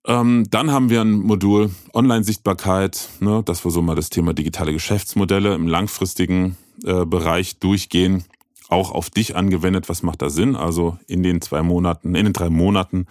ähm, 0.05 0.45
dann 0.49 0.71
haben 0.71 0.89
wir 0.89 1.01
ein 1.01 1.19
Modul 1.19 1.71
Online-Sichtbarkeit, 1.93 3.09
ne, 3.19 3.43
dass 3.43 3.63
wir 3.63 3.71
so 3.71 3.81
mal 3.81 3.95
das 3.95 4.09
Thema 4.09 4.33
digitale 4.33 4.73
Geschäftsmodelle 4.73 5.53
im 5.53 5.67
langfristigen 5.67 6.57
äh, 6.85 7.05
Bereich 7.05 7.59
durchgehen. 7.59 8.23
Auch 8.69 8.91
auf 8.91 9.09
dich 9.09 9.35
angewendet, 9.35 9.89
was 9.89 10.03
macht 10.03 10.21
da 10.21 10.29
Sinn? 10.29 10.55
Also 10.55 10.97
in 11.07 11.23
den 11.23 11.41
zwei 11.41 11.63
Monaten, 11.63 12.13
in 12.13 12.25
den 12.25 12.33
drei 12.33 12.49
Monaten 12.49 13.07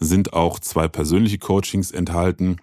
sind 0.00 0.32
auch 0.32 0.58
zwei 0.58 0.88
persönliche 0.88 1.38
Coachings 1.38 1.90
enthalten. 1.90 2.56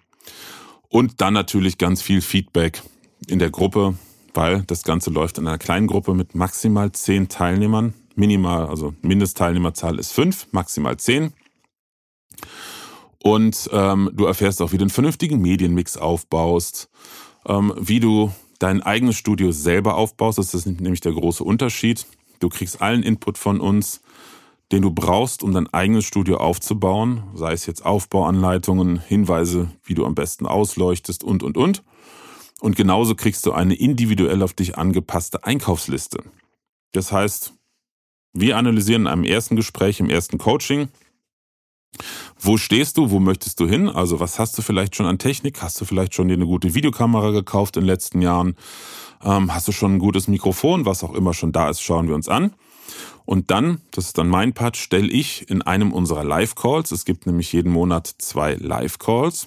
Und 0.88 1.20
dann 1.20 1.34
natürlich 1.34 1.78
ganz 1.78 2.02
viel 2.02 2.20
Feedback 2.20 2.82
in 3.28 3.38
der 3.38 3.50
Gruppe, 3.50 3.94
weil 4.34 4.62
das 4.62 4.82
Ganze 4.82 5.10
läuft 5.10 5.38
in 5.38 5.46
einer 5.46 5.58
kleinen 5.58 5.86
Gruppe 5.86 6.14
mit 6.14 6.34
maximal 6.34 6.90
zehn 6.90 7.28
Teilnehmern. 7.28 7.94
Minimal, 8.16 8.66
also 8.66 8.94
Mindestteilnehmerzahl 9.02 10.00
ist 10.00 10.12
fünf, 10.12 10.48
maximal 10.50 10.96
zehn. 10.96 11.32
Und 13.22 13.68
ähm, 13.72 14.10
du 14.12 14.24
erfährst 14.24 14.60
auch, 14.62 14.72
wie 14.72 14.78
du 14.78 14.84
einen 14.84 14.90
vernünftigen 14.90 15.40
Medienmix 15.40 15.96
aufbaust, 15.96 16.90
ähm, 17.46 17.72
wie 17.78 18.00
du 18.00 18.32
dein 18.60 18.82
eigenes 18.82 19.16
Studio 19.16 19.50
selber 19.50 19.96
aufbaust. 19.96 20.38
Das 20.38 20.54
ist 20.54 20.66
nämlich 20.66 21.00
der 21.00 21.12
große 21.12 21.42
Unterschied. 21.42 22.06
Du 22.38 22.48
kriegst 22.48 22.80
allen 22.80 23.02
Input 23.02 23.36
von 23.36 23.60
uns, 23.60 24.00
den 24.70 24.82
du 24.82 24.92
brauchst, 24.92 25.42
um 25.42 25.52
dein 25.52 25.66
eigenes 25.74 26.04
Studio 26.04 26.36
aufzubauen, 26.36 27.24
sei 27.34 27.52
es 27.52 27.66
jetzt 27.66 27.84
Aufbauanleitungen, 27.84 29.00
Hinweise, 29.00 29.70
wie 29.82 29.94
du 29.94 30.06
am 30.06 30.14
besten 30.14 30.46
ausleuchtest 30.46 31.24
und, 31.24 31.42
und, 31.42 31.56
und. 31.56 31.82
Und 32.60 32.76
genauso 32.76 33.14
kriegst 33.14 33.46
du 33.46 33.52
eine 33.52 33.74
individuell 33.74 34.42
auf 34.42 34.52
dich 34.52 34.78
angepasste 34.78 35.44
Einkaufsliste. 35.44 36.22
Das 36.92 37.10
heißt, 37.10 37.54
wir 38.32 38.56
analysieren 38.56 39.02
in 39.02 39.08
einem 39.08 39.24
ersten 39.24 39.56
Gespräch, 39.56 39.98
im 39.98 40.10
ersten 40.10 40.38
Coaching, 40.38 40.88
wo 42.38 42.56
stehst 42.56 42.96
du? 42.96 43.10
Wo 43.10 43.20
möchtest 43.20 43.60
du 43.60 43.68
hin? 43.68 43.88
Also 43.88 44.20
was 44.20 44.38
hast 44.38 44.56
du 44.56 44.62
vielleicht 44.62 44.96
schon 44.96 45.06
an 45.06 45.18
Technik? 45.18 45.62
Hast 45.62 45.80
du 45.80 45.84
vielleicht 45.84 46.14
schon 46.14 46.28
dir 46.28 46.34
eine 46.34 46.46
gute 46.46 46.74
Videokamera 46.74 47.30
gekauft 47.30 47.76
in 47.76 47.82
den 47.82 47.88
letzten 47.88 48.22
Jahren? 48.22 48.56
Ähm, 49.22 49.52
hast 49.54 49.68
du 49.68 49.72
schon 49.72 49.94
ein 49.94 49.98
gutes 49.98 50.28
Mikrofon? 50.28 50.86
Was 50.86 51.04
auch 51.04 51.14
immer 51.14 51.34
schon 51.34 51.52
da 51.52 51.68
ist, 51.68 51.82
schauen 51.82 52.08
wir 52.08 52.14
uns 52.14 52.28
an. 52.28 52.54
Und 53.26 53.50
dann, 53.50 53.80
das 53.90 54.06
ist 54.06 54.18
dann 54.18 54.28
mein 54.28 54.54
Part, 54.54 54.76
stelle 54.76 55.08
ich 55.08 55.48
in 55.50 55.62
einem 55.62 55.92
unserer 55.92 56.24
Live-Calls, 56.24 56.90
es 56.90 57.04
gibt 57.04 57.26
nämlich 57.26 57.52
jeden 57.52 57.72
Monat 57.72 58.12
zwei 58.18 58.54
Live-Calls, 58.54 59.46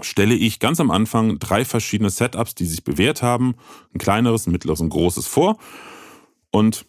stelle 0.00 0.34
ich 0.34 0.60
ganz 0.60 0.80
am 0.80 0.90
Anfang 0.90 1.38
drei 1.38 1.64
verschiedene 1.64 2.08
Setups, 2.08 2.54
die 2.54 2.64
sich 2.64 2.84
bewährt 2.84 3.22
haben, 3.22 3.54
ein 3.92 3.98
kleineres, 3.98 4.46
ein 4.46 4.52
mittleres 4.52 4.80
und 4.80 4.86
ein 4.86 4.90
großes 4.90 5.26
vor. 5.26 5.58
Und 6.50 6.86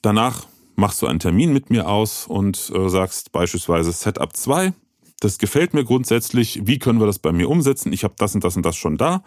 danach 0.00 0.46
machst 0.76 1.02
du 1.02 1.06
einen 1.06 1.18
Termin 1.18 1.52
mit 1.52 1.70
mir 1.70 1.88
aus 1.88 2.26
und 2.26 2.72
äh, 2.74 2.88
sagst 2.88 3.32
beispielsweise 3.32 3.92
Setup 3.92 4.34
2, 4.34 4.72
das 5.20 5.38
gefällt 5.38 5.72
mir 5.72 5.84
grundsätzlich, 5.84 6.60
wie 6.64 6.78
können 6.78 7.00
wir 7.00 7.06
das 7.06 7.18
bei 7.18 7.32
mir 7.32 7.48
umsetzen? 7.48 7.92
Ich 7.92 8.04
habe 8.04 8.14
das 8.18 8.34
und 8.34 8.44
das 8.44 8.56
und 8.56 8.66
das 8.66 8.76
schon 8.76 8.98
da. 8.98 9.22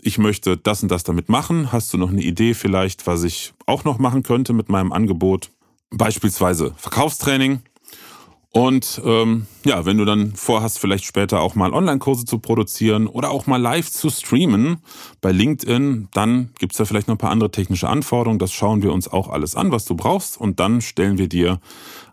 Ich 0.00 0.18
möchte 0.18 0.56
das 0.56 0.82
und 0.82 0.90
das 0.90 1.04
damit 1.04 1.28
machen. 1.28 1.70
Hast 1.70 1.92
du 1.92 1.98
noch 1.98 2.10
eine 2.10 2.22
Idee 2.22 2.54
vielleicht, 2.54 3.06
was 3.06 3.22
ich 3.22 3.54
auch 3.66 3.84
noch 3.84 3.98
machen 3.98 4.22
könnte 4.22 4.52
mit 4.52 4.68
meinem 4.68 4.92
Angebot? 4.92 5.50
Beispielsweise 5.90 6.74
Verkaufstraining 6.76 7.60
und 8.56 9.02
ähm, 9.04 9.46
ja, 9.66 9.84
wenn 9.84 9.98
du 9.98 10.06
dann 10.06 10.34
vorhast, 10.34 10.78
vielleicht 10.78 11.04
später 11.04 11.42
auch 11.42 11.56
mal 11.56 11.74
Online-Kurse 11.74 12.24
zu 12.24 12.38
produzieren 12.38 13.06
oder 13.06 13.30
auch 13.30 13.46
mal 13.46 13.60
live 13.60 13.90
zu 13.90 14.08
streamen 14.08 14.78
bei 15.20 15.30
LinkedIn, 15.30 16.08
dann 16.14 16.54
gibt's 16.58 16.78
da 16.78 16.86
vielleicht 16.86 17.06
noch 17.06 17.16
ein 17.16 17.18
paar 17.18 17.32
andere 17.32 17.50
technische 17.50 17.86
Anforderungen. 17.86 18.38
Das 18.38 18.54
schauen 18.54 18.82
wir 18.82 18.94
uns 18.94 19.08
auch 19.08 19.28
alles 19.28 19.56
an, 19.56 19.72
was 19.72 19.84
du 19.84 19.94
brauchst. 19.94 20.40
Und 20.40 20.58
dann 20.58 20.80
stellen 20.80 21.18
wir 21.18 21.28
dir 21.28 21.60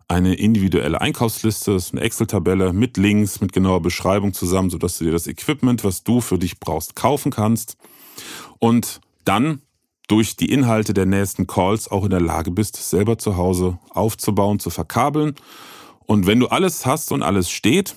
eine 0.10 0.34
individuelle 0.34 1.00
Einkaufsliste, 1.00 1.78
eine 1.94 2.02
Excel-Tabelle 2.02 2.74
mit 2.74 2.98
Links, 2.98 3.40
mit 3.40 3.54
genauer 3.54 3.82
Beschreibung 3.82 4.34
zusammen, 4.34 4.70
sodass 4.70 4.98
du 4.98 5.06
dir 5.06 5.14
das 5.14 5.28
Equipment, 5.28 5.86
was 5.86 6.04
du 6.04 6.20
für 6.20 6.38
dich 6.38 6.60
brauchst, 6.60 6.98
kaufen 6.98 7.32
kannst. 7.32 7.78
Und 8.60 9.00
dann 9.24 9.62
durch 10.10 10.36
die 10.36 10.52
Inhalte 10.52 10.94
der 10.94 11.06
nächsten 11.06 11.48
Calls 11.48 11.90
auch 11.90 12.04
in 12.04 12.10
der 12.10 12.20
Lage 12.20 12.52
bist, 12.52 12.76
selber 12.76 13.18
zu 13.18 13.38
Hause 13.38 13.80
aufzubauen, 13.92 14.60
zu 14.60 14.72
verkabeln 14.72 15.36
und 16.06 16.28
wenn 16.28 16.40
du 16.40 16.48
alles 16.48 16.86
hast 16.86 17.12
und 17.12 17.24
alles 17.24 17.50
steht, 17.50 17.96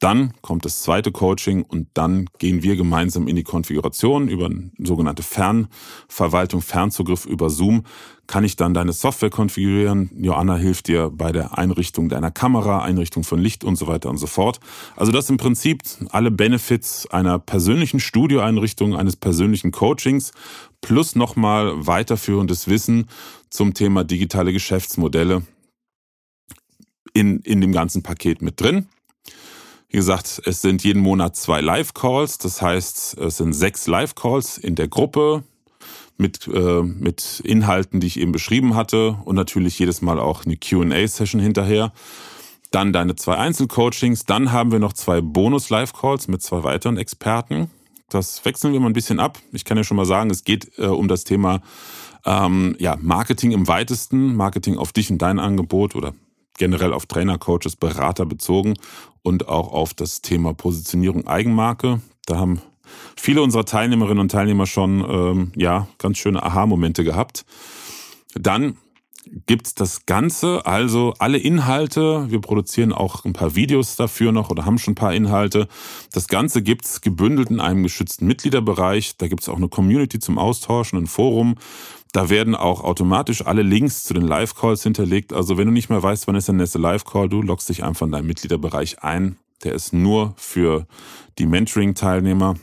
dann 0.00 0.32
kommt 0.40 0.64
das 0.64 0.82
zweite 0.82 1.12
Coaching 1.12 1.62
und 1.62 1.88
dann 1.92 2.26
gehen 2.38 2.62
wir 2.62 2.74
gemeinsam 2.76 3.28
in 3.28 3.36
die 3.36 3.42
Konfiguration 3.42 4.28
über 4.28 4.46
eine 4.46 4.70
sogenannte 4.78 5.22
Fernverwaltung, 5.22 6.62
Fernzugriff 6.62 7.26
über 7.26 7.50
Zoom. 7.50 7.84
Kann 8.26 8.42
ich 8.42 8.56
dann 8.56 8.72
deine 8.72 8.94
Software 8.94 9.28
konfigurieren? 9.28 10.10
Joanna 10.14 10.56
hilft 10.56 10.88
dir 10.88 11.10
bei 11.10 11.32
der 11.32 11.58
Einrichtung 11.58 12.08
deiner 12.08 12.30
Kamera, 12.30 12.82
Einrichtung 12.82 13.24
von 13.24 13.40
Licht 13.40 13.62
und 13.62 13.76
so 13.76 13.88
weiter 13.88 14.08
und 14.08 14.16
so 14.16 14.26
fort. 14.26 14.58
Also 14.96 15.12
das 15.12 15.28
im 15.28 15.36
Prinzip 15.36 15.82
alle 16.10 16.30
Benefits 16.30 17.06
einer 17.10 17.38
persönlichen 17.38 18.00
Studioeinrichtung, 18.00 18.96
eines 18.96 19.16
persönlichen 19.16 19.70
Coachings 19.70 20.32
plus 20.80 21.14
nochmal 21.14 21.86
weiterführendes 21.86 22.68
Wissen 22.68 23.06
zum 23.50 23.74
Thema 23.74 24.04
digitale 24.04 24.54
Geschäftsmodelle 24.54 25.42
in, 27.12 27.40
in 27.40 27.60
dem 27.60 27.72
ganzen 27.72 28.02
Paket 28.02 28.42
mit 28.42 28.60
drin. 28.60 28.86
Wie 29.88 29.96
gesagt, 29.96 30.40
es 30.44 30.62
sind 30.62 30.84
jeden 30.84 31.02
Monat 31.02 31.34
zwei 31.34 31.60
Live-Calls, 31.60 32.38
das 32.38 32.62
heißt, 32.62 33.18
es 33.18 33.36
sind 33.38 33.52
sechs 33.52 33.88
Live-Calls 33.88 34.56
in 34.56 34.76
der 34.76 34.86
Gruppe 34.86 35.42
mit, 36.16 36.46
äh, 36.46 36.82
mit 36.82 37.40
Inhalten, 37.44 37.98
die 37.98 38.06
ich 38.06 38.20
eben 38.20 38.30
beschrieben 38.30 38.76
hatte 38.76 39.18
und 39.24 39.34
natürlich 39.34 39.78
jedes 39.78 40.00
Mal 40.00 40.20
auch 40.20 40.44
eine 40.44 40.56
QA-Session 40.56 41.40
hinterher. 41.40 41.92
Dann 42.70 42.92
deine 42.92 43.16
zwei 43.16 43.36
Einzelcoachings, 43.36 44.26
dann 44.26 44.52
haben 44.52 44.70
wir 44.70 44.78
noch 44.78 44.92
zwei 44.92 45.20
Bonus-Live-Calls 45.20 46.28
mit 46.28 46.40
zwei 46.40 46.62
weiteren 46.62 46.96
Experten. 46.96 47.68
Das 48.10 48.44
wechseln 48.44 48.72
wir 48.72 48.80
mal 48.80 48.90
ein 48.90 48.92
bisschen 48.92 49.18
ab. 49.18 49.38
Ich 49.50 49.64
kann 49.64 49.76
ja 49.76 49.82
schon 49.82 49.96
mal 49.96 50.06
sagen, 50.06 50.30
es 50.30 50.44
geht 50.44 50.78
äh, 50.78 50.86
um 50.86 51.08
das 51.08 51.24
Thema 51.24 51.62
ähm, 52.24 52.76
ja, 52.78 52.96
Marketing 53.00 53.50
im 53.50 53.66
weitesten, 53.66 54.36
Marketing 54.36 54.76
auf 54.76 54.92
dich 54.92 55.10
und 55.10 55.18
dein 55.18 55.40
Angebot 55.40 55.96
oder 55.96 56.14
generell 56.60 56.92
auf 56.92 57.06
Trainer, 57.06 57.38
Coaches, 57.38 57.74
Berater 57.74 58.26
bezogen 58.26 58.74
und 59.22 59.48
auch 59.48 59.72
auf 59.72 59.94
das 59.94 60.20
Thema 60.20 60.52
Positionierung 60.52 61.26
Eigenmarke. 61.26 62.02
Da 62.26 62.36
haben 62.36 62.60
viele 63.16 63.40
unserer 63.40 63.64
Teilnehmerinnen 63.64 64.20
und 64.20 64.30
Teilnehmer 64.30 64.66
schon 64.66 65.00
ähm, 65.00 65.52
ja 65.56 65.88
ganz 65.96 66.18
schöne 66.18 66.42
Aha-Momente 66.42 67.02
gehabt. 67.02 67.46
Dann 68.34 68.76
gibt's 69.46 69.74
das 69.74 70.04
Ganze, 70.04 70.66
also 70.66 71.14
alle 71.18 71.38
Inhalte. 71.38 72.30
Wir 72.30 72.40
produzieren 72.40 72.92
auch 72.92 73.24
ein 73.24 73.32
paar 73.32 73.54
Videos 73.54 73.96
dafür 73.96 74.30
noch 74.30 74.50
oder 74.50 74.66
haben 74.66 74.78
schon 74.78 74.92
ein 74.92 74.96
paar 74.96 75.14
Inhalte. 75.14 75.66
Das 76.12 76.28
Ganze 76.28 76.62
gibt's 76.62 77.00
gebündelt 77.00 77.50
in 77.50 77.60
einem 77.60 77.82
geschützten 77.82 78.26
Mitgliederbereich. 78.26 79.16
Da 79.16 79.28
gibt's 79.28 79.48
auch 79.48 79.56
eine 79.56 79.68
Community 79.68 80.18
zum 80.18 80.36
Austauschen, 80.36 80.98
ein 80.98 81.06
Forum. 81.06 81.54
Da 82.12 82.28
werden 82.28 82.54
auch 82.54 82.82
automatisch 82.82 83.46
alle 83.46 83.62
Links 83.62 84.02
zu 84.04 84.14
den 84.14 84.26
Live-Calls 84.26 84.82
hinterlegt. 84.82 85.32
Also 85.32 85.58
wenn 85.58 85.66
du 85.66 85.72
nicht 85.72 85.90
mehr 85.90 86.02
weißt, 86.02 86.26
wann 86.26 86.34
ist 86.34 86.48
der 86.48 86.54
nächste 86.56 86.78
Live-Call, 86.78 87.28
du 87.28 87.42
loggst 87.42 87.68
dich 87.68 87.84
einfach 87.84 88.06
in 88.06 88.12
deinen 88.12 88.26
Mitgliederbereich 88.26 89.02
ein. 89.02 89.38
Der 89.62 89.74
ist 89.74 89.92
nur 89.92 90.34
für 90.36 90.86
die 91.38 91.46
Mentoring-Teilnehmer. 91.46 92.56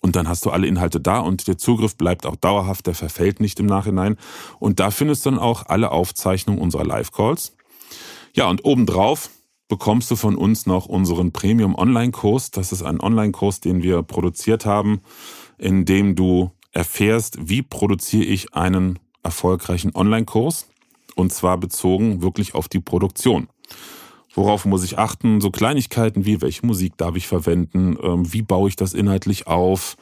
Und 0.00 0.16
dann 0.16 0.28
hast 0.28 0.44
du 0.44 0.50
alle 0.50 0.66
Inhalte 0.66 1.00
da 1.00 1.20
und 1.20 1.48
der 1.48 1.56
Zugriff 1.56 1.96
bleibt 1.96 2.26
auch 2.26 2.36
dauerhaft, 2.36 2.86
der 2.86 2.94
verfällt 2.94 3.40
nicht 3.40 3.58
im 3.58 3.66
Nachhinein. 3.66 4.16
Und 4.58 4.80
da 4.80 4.90
findest 4.90 5.24
du 5.24 5.30
dann 5.30 5.38
auch 5.38 5.66
alle 5.66 5.92
Aufzeichnungen 5.92 6.60
unserer 6.60 6.84
Live-Calls. 6.84 7.54
Ja, 8.34 8.48
und 8.48 8.64
obendrauf 8.64 9.30
bekommst 9.68 10.10
du 10.10 10.16
von 10.16 10.36
uns 10.36 10.66
noch 10.66 10.86
unseren 10.86 11.32
Premium 11.32 11.74
Online-Kurs. 11.74 12.50
Das 12.50 12.72
ist 12.72 12.82
ein 12.82 13.00
Online-Kurs, 13.00 13.60
den 13.60 13.82
wir 13.82 14.02
produziert 14.02 14.66
haben, 14.66 15.00
in 15.58 15.84
dem 15.84 16.16
du 16.16 16.50
erfährst, 16.72 17.38
wie 17.48 17.62
produziere 17.62 18.24
ich 18.24 18.54
einen 18.54 18.98
erfolgreichen 19.22 19.94
Online-Kurs 19.94 20.68
und 21.14 21.32
zwar 21.32 21.58
bezogen 21.58 22.22
wirklich 22.22 22.54
auf 22.54 22.68
die 22.68 22.80
Produktion. 22.80 23.48
Worauf 24.34 24.64
muss 24.64 24.84
ich 24.84 24.98
achten? 24.98 25.40
So 25.40 25.50
Kleinigkeiten 25.50 26.24
wie, 26.24 26.40
welche 26.40 26.64
Musik 26.64 26.96
darf 26.96 27.16
ich 27.16 27.26
verwenden? 27.26 27.98
Ähm, 28.00 28.32
wie 28.32 28.42
baue 28.42 28.68
ich 28.68 28.76
das 28.76 28.94
inhaltlich 28.94 29.46
auf? 29.46 29.96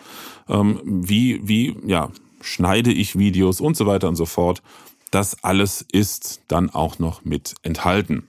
Ähm, 0.49 0.81
wie, 0.85 1.41
wie, 1.49 1.77
ja, 1.87 2.11
schneide 2.43 2.93
ich 2.93 3.19
Videos 3.19 3.61
und 3.61 3.77
so 3.77 3.87
weiter 3.87 4.09
und 4.09 4.17
so 4.17 4.27
fort. 4.27 4.63
Das 5.11 5.43
alles 5.43 5.87
ist 5.91 6.43
dann 6.49 6.69
auch 6.71 6.99
noch 6.99 7.25
mit 7.25 7.55
enthalten. 7.63 8.29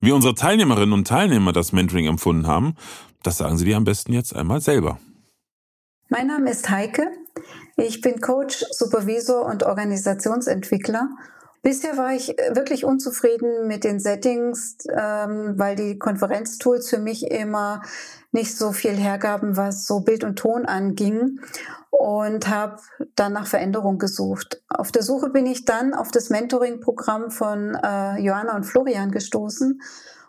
Wie 0.00 0.12
unsere 0.12 0.34
Teilnehmerinnen 0.34 0.92
und 0.92 1.06
Teilnehmer 1.06 1.52
das 1.52 1.72
Mentoring 1.72 2.06
empfunden 2.06 2.46
haben, 2.46 2.74
das 3.22 3.38
sagen 3.38 3.56
sie 3.56 3.64
dir 3.64 3.76
am 3.76 3.84
besten 3.84 4.12
jetzt 4.12 4.34
einmal 4.34 4.60
selber. 4.60 4.98
Mein 6.16 6.28
Name 6.28 6.52
ist 6.52 6.70
Heike. 6.70 7.10
Ich 7.76 8.00
bin 8.00 8.20
Coach, 8.20 8.64
Supervisor 8.70 9.44
und 9.46 9.64
Organisationsentwickler 9.64 11.08
Bisher 11.64 11.96
war 11.96 12.12
ich 12.12 12.38
äh, 12.38 12.54
wirklich 12.54 12.84
unzufrieden 12.84 13.66
mit 13.66 13.84
den 13.84 13.98
Settings, 13.98 14.76
ähm, 14.94 15.54
weil 15.56 15.76
die 15.76 15.98
Konferenztools 15.98 16.90
für 16.90 16.98
mich 16.98 17.30
immer 17.30 17.80
nicht 18.32 18.54
so 18.56 18.72
viel 18.72 18.92
hergaben, 18.92 19.56
was 19.56 19.86
so 19.86 20.00
Bild 20.00 20.24
und 20.24 20.36
Ton 20.36 20.66
anging 20.66 21.40
und 21.90 22.48
habe 22.48 22.82
dann 23.16 23.32
nach 23.32 23.46
Veränderung 23.46 23.96
gesucht. 23.96 24.62
Auf 24.68 24.92
der 24.92 25.02
Suche 25.02 25.30
bin 25.30 25.46
ich 25.46 25.64
dann 25.64 25.94
auf 25.94 26.10
das 26.10 26.28
Mentoring-Programm 26.28 27.30
von 27.30 27.74
äh, 27.74 28.20
Johanna 28.20 28.54
und 28.54 28.64
Florian 28.64 29.10
gestoßen 29.10 29.80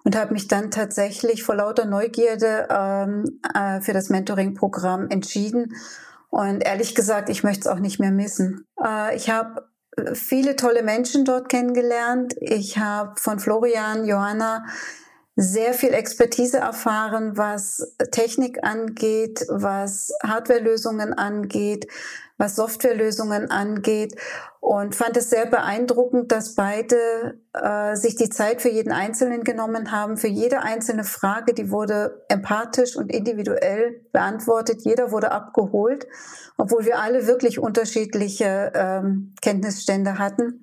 und 0.05 0.15
habe 0.15 0.33
mich 0.33 0.47
dann 0.47 0.71
tatsächlich 0.71 1.43
vor 1.43 1.55
lauter 1.55 1.85
Neugierde 1.85 2.67
ähm, 2.69 3.41
äh, 3.53 3.81
für 3.81 3.91
das 3.91 4.09
Mentoring-Programm 4.09 5.09
entschieden. 5.09 5.75
Und 6.29 6.61
ehrlich 6.61 6.95
gesagt, 6.95 7.29
ich 7.29 7.43
möchte 7.43 7.61
es 7.61 7.67
auch 7.67 7.79
nicht 7.79 7.99
mehr 7.99 8.11
missen. 8.11 8.65
Äh, 8.81 9.15
ich 9.15 9.29
habe 9.29 9.67
viele 10.13 10.55
tolle 10.55 10.83
Menschen 10.83 11.25
dort 11.25 11.49
kennengelernt. 11.49 12.35
Ich 12.39 12.77
habe 12.77 13.15
von 13.17 13.39
Florian, 13.39 14.05
Johanna 14.05 14.65
sehr 15.35 15.73
viel 15.73 15.93
Expertise 15.93 16.57
erfahren, 16.57 17.37
was 17.37 17.95
Technik 18.11 18.63
angeht, 18.63 19.45
was 19.49 20.13
Hardwarelösungen 20.23 21.13
angeht, 21.13 21.87
was 22.37 22.55
Softwarelösungen 22.55 23.51
angeht 23.51 24.15
und 24.59 24.95
fand 24.95 25.15
es 25.15 25.29
sehr 25.29 25.45
beeindruckend, 25.45 26.31
dass 26.31 26.55
beide 26.55 27.39
äh, 27.53 27.95
sich 27.95 28.15
die 28.15 28.29
Zeit 28.29 28.61
für 28.61 28.69
jeden 28.69 28.91
Einzelnen 28.91 29.43
genommen 29.43 29.91
haben. 29.91 30.17
Für 30.17 30.27
jede 30.27 30.61
einzelne 30.61 31.03
Frage, 31.03 31.53
die 31.53 31.69
wurde 31.69 32.25
empathisch 32.29 32.95
und 32.95 33.11
individuell 33.11 34.01
beantwortet. 34.11 34.81
Jeder 34.83 35.11
wurde 35.11 35.31
abgeholt, 35.31 36.07
obwohl 36.57 36.85
wir 36.85 36.99
alle 36.99 37.27
wirklich 37.27 37.59
unterschiedliche 37.59 38.71
ähm, 38.73 39.33
Kenntnisstände 39.41 40.17
hatten. 40.17 40.61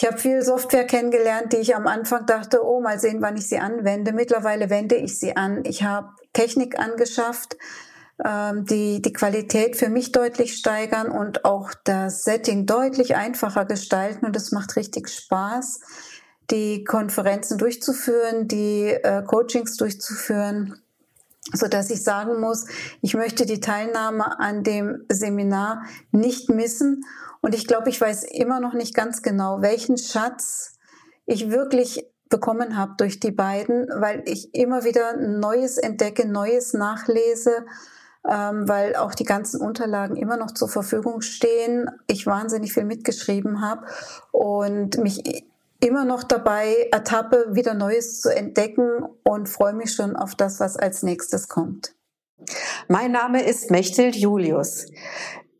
Ich 0.00 0.06
habe 0.06 0.16
viel 0.16 0.42
Software 0.42 0.86
kennengelernt, 0.86 1.52
die 1.52 1.56
ich 1.56 1.74
am 1.74 1.88
Anfang 1.88 2.24
dachte, 2.24 2.64
oh, 2.64 2.80
mal 2.80 3.00
sehen, 3.00 3.20
wann 3.20 3.36
ich 3.36 3.48
sie 3.48 3.58
anwende. 3.58 4.12
Mittlerweile 4.12 4.70
wende 4.70 4.94
ich 4.94 5.18
sie 5.18 5.36
an. 5.36 5.64
Ich 5.64 5.82
habe 5.82 6.10
Technik 6.32 6.78
angeschafft, 6.78 7.56
ähm, 8.24 8.64
die 8.64 9.02
die 9.02 9.12
Qualität 9.12 9.74
für 9.74 9.88
mich 9.88 10.12
deutlich 10.12 10.56
steigern 10.56 11.10
und 11.10 11.44
auch 11.44 11.72
das 11.82 12.22
Setting 12.22 12.64
deutlich 12.64 13.16
einfacher 13.16 13.64
gestalten. 13.64 14.24
Und 14.24 14.36
es 14.36 14.52
macht 14.52 14.76
richtig 14.76 15.08
Spaß, 15.08 15.80
die 16.48 16.84
Konferenzen 16.84 17.58
durchzuführen, 17.58 18.46
die 18.46 18.90
äh, 18.90 19.24
Coachings 19.24 19.76
durchzuführen 19.76 20.80
so 21.52 21.68
dass 21.68 21.90
ich 21.90 22.02
sagen 22.02 22.40
muss, 22.40 22.66
ich 23.02 23.14
möchte 23.14 23.46
die 23.46 23.60
Teilnahme 23.60 24.38
an 24.38 24.62
dem 24.62 25.04
Seminar 25.08 25.82
nicht 26.10 26.48
missen 26.50 27.04
und 27.40 27.54
ich 27.54 27.66
glaube, 27.66 27.88
ich 27.88 28.00
weiß 28.00 28.24
immer 28.24 28.60
noch 28.60 28.74
nicht 28.74 28.94
ganz 28.94 29.22
genau, 29.22 29.62
welchen 29.62 29.96
Schatz 29.96 30.78
ich 31.26 31.50
wirklich 31.50 32.04
bekommen 32.28 32.76
habe 32.76 32.94
durch 32.98 33.20
die 33.20 33.30
beiden, 33.30 33.88
weil 33.88 34.22
ich 34.26 34.54
immer 34.54 34.84
wieder 34.84 35.16
Neues 35.16 35.78
entdecke, 35.78 36.28
Neues 36.28 36.74
nachlese, 36.74 37.64
ähm, 38.28 38.68
weil 38.68 38.96
auch 38.96 39.14
die 39.14 39.24
ganzen 39.24 39.60
Unterlagen 39.60 40.16
immer 40.16 40.36
noch 40.36 40.52
zur 40.52 40.68
Verfügung 40.68 41.22
stehen. 41.22 41.90
Ich 42.06 42.26
wahnsinnig 42.26 42.74
viel 42.74 42.84
mitgeschrieben 42.84 43.62
habe 43.62 43.86
und 44.32 44.98
mich 44.98 45.46
immer 45.80 46.04
noch 46.04 46.24
dabei 46.24 46.88
ertappe, 46.92 47.46
wieder 47.50 47.74
Neues 47.74 48.20
zu 48.20 48.34
entdecken 48.34 49.04
und 49.22 49.48
freue 49.48 49.74
mich 49.74 49.94
schon 49.94 50.16
auf 50.16 50.34
das, 50.34 50.60
was 50.60 50.76
als 50.76 51.02
nächstes 51.02 51.48
kommt. 51.48 51.94
Mein 52.88 53.12
Name 53.12 53.44
ist 53.44 53.70
Mechthild 53.70 54.16
Julius. 54.16 54.86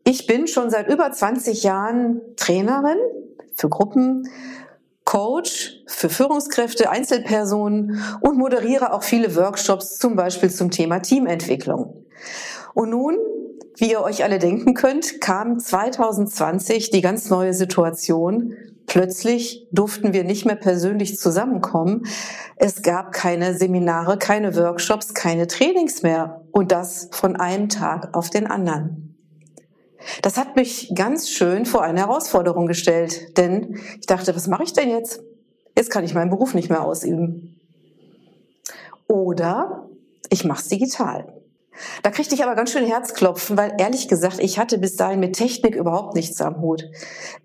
Ich 0.03 0.27
bin 0.27 0.47
schon 0.47 0.69
seit 0.69 0.89
über 0.89 1.11
20 1.11 1.63
Jahren 1.63 2.21
Trainerin 2.35 2.97
für 3.53 3.69
Gruppen, 3.69 4.27
Coach 5.05 5.83
für 5.87 6.09
Führungskräfte, 6.09 6.89
Einzelpersonen 6.89 8.01
und 8.21 8.37
moderiere 8.37 8.93
auch 8.93 9.03
viele 9.03 9.35
Workshops, 9.35 9.97
zum 9.97 10.15
Beispiel 10.15 10.49
zum 10.49 10.71
Thema 10.71 10.99
Teamentwicklung. 10.99 12.05
Und 12.73 12.91
nun, 12.91 13.17
wie 13.79 13.91
ihr 13.91 14.01
euch 14.01 14.23
alle 14.23 14.39
denken 14.39 14.73
könnt, 14.73 15.21
kam 15.21 15.59
2020 15.59 16.89
die 16.89 17.01
ganz 17.01 17.29
neue 17.29 17.53
Situation. 17.53 18.53
Plötzlich 18.87 19.67
durften 19.71 20.13
wir 20.13 20.23
nicht 20.23 20.45
mehr 20.45 20.55
persönlich 20.55 21.17
zusammenkommen. 21.17 22.05
Es 22.55 22.81
gab 22.81 23.11
keine 23.11 23.53
Seminare, 23.53 24.17
keine 24.17 24.55
Workshops, 24.55 25.13
keine 25.13 25.47
Trainings 25.47 26.01
mehr. 26.01 26.41
Und 26.51 26.71
das 26.71 27.07
von 27.11 27.35
einem 27.35 27.69
Tag 27.69 28.15
auf 28.17 28.29
den 28.29 28.47
anderen. 28.47 29.15
Das 30.21 30.37
hat 30.37 30.55
mich 30.55 30.91
ganz 30.95 31.29
schön 31.29 31.65
vor 31.65 31.83
eine 31.83 31.99
Herausforderung 31.99 32.67
gestellt, 32.67 33.37
denn 33.37 33.79
ich 33.99 34.07
dachte, 34.07 34.35
was 34.35 34.47
mache 34.47 34.63
ich 34.63 34.73
denn 34.73 34.89
jetzt? 34.89 35.21
Jetzt 35.77 35.91
kann 35.91 36.03
ich 36.03 36.13
meinen 36.13 36.29
Beruf 36.29 36.53
nicht 36.53 36.69
mehr 36.69 36.83
ausüben. 36.83 37.59
Oder 39.07 39.87
ich 40.29 40.43
mache 40.45 40.61
es 40.61 40.67
digital. 40.67 41.38
Da 42.03 42.11
kriegte 42.11 42.35
ich 42.35 42.43
aber 42.43 42.55
ganz 42.55 42.71
schön 42.71 42.85
Herzklopfen, 42.85 43.57
weil 43.57 43.73
ehrlich 43.77 44.07
gesagt, 44.07 44.39
ich 44.39 44.59
hatte 44.59 44.77
bis 44.77 44.95
dahin 44.95 45.19
mit 45.19 45.35
Technik 45.35 45.75
überhaupt 45.75 46.15
nichts 46.15 46.41
am 46.41 46.61
Hut. 46.61 46.85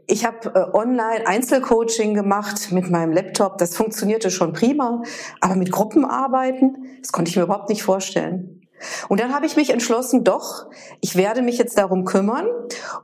Ich 0.07 0.25
habe 0.25 0.53
äh, 0.55 0.77
online 0.77 1.27
Einzelcoaching 1.27 2.15
gemacht 2.15 2.73
mit 2.73 2.91
meinem 2.91 3.13
Laptop, 3.13 3.59
das 3.59 3.77
funktionierte 3.77 4.31
schon 4.31 4.53
prima, 4.53 5.03
aber 5.41 5.57
mit 5.57 5.73
Gruppenarbeiten, 5.73 6.99
das 7.01 7.13
konnte 7.13 7.31
ich 7.31 7.37
mir 7.37 7.43
überhaupt 7.45 7.69
nicht 7.69 7.83
vorstellen. 7.83 8.61
Und 9.09 9.21
dann 9.21 9.35
habe 9.35 9.47
ich 9.47 9.57
mich 9.57 9.71
entschlossen, 9.71 10.25
doch, 10.25 10.67
ich 11.01 11.17
werde 11.17 11.43
mich 11.43 11.59
jetzt 11.59 11.79
darum 11.79 12.05
kümmern. 12.05 12.47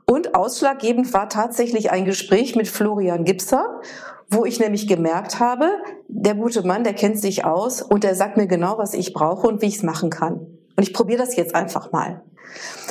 Und 0.05 0.35
ausschlaggebend 0.35 1.13
war 1.13 1.29
tatsächlich 1.29 1.91
ein 1.91 2.05
Gespräch 2.05 2.55
mit 2.55 2.67
Florian 2.67 3.23
Gipser, 3.23 3.81
wo 4.29 4.45
ich 4.45 4.59
nämlich 4.59 4.87
gemerkt 4.87 5.39
habe, 5.39 5.69
der 6.07 6.35
gute 6.35 6.65
Mann, 6.65 6.83
der 6.83 6.93
kennt 6.93 7.19
sich 7.19 7.45
aus 7.45 7.81
und 7.81 8.03
der 8.03 8.15
sagt 8.15 8.37
mir 8.37 8.47
genau, 8.47 8.77
was 8.77 8.93
ich 8.93 9.13
brauche 9.13 9.47
und 9.47 9.61
wie 9.61 9.67
ich 9.67 9.77
es 9.77 9.83
machen 9.83 10.09
kann. 10.09 10.50
Und 10.75 10.83
ich 10.83 10.93
probiere 10.93 11.19
das 11.19 11.35
jetzt 11.35 11.55
einfach 11.55 11.91
mal. 11.91 12.21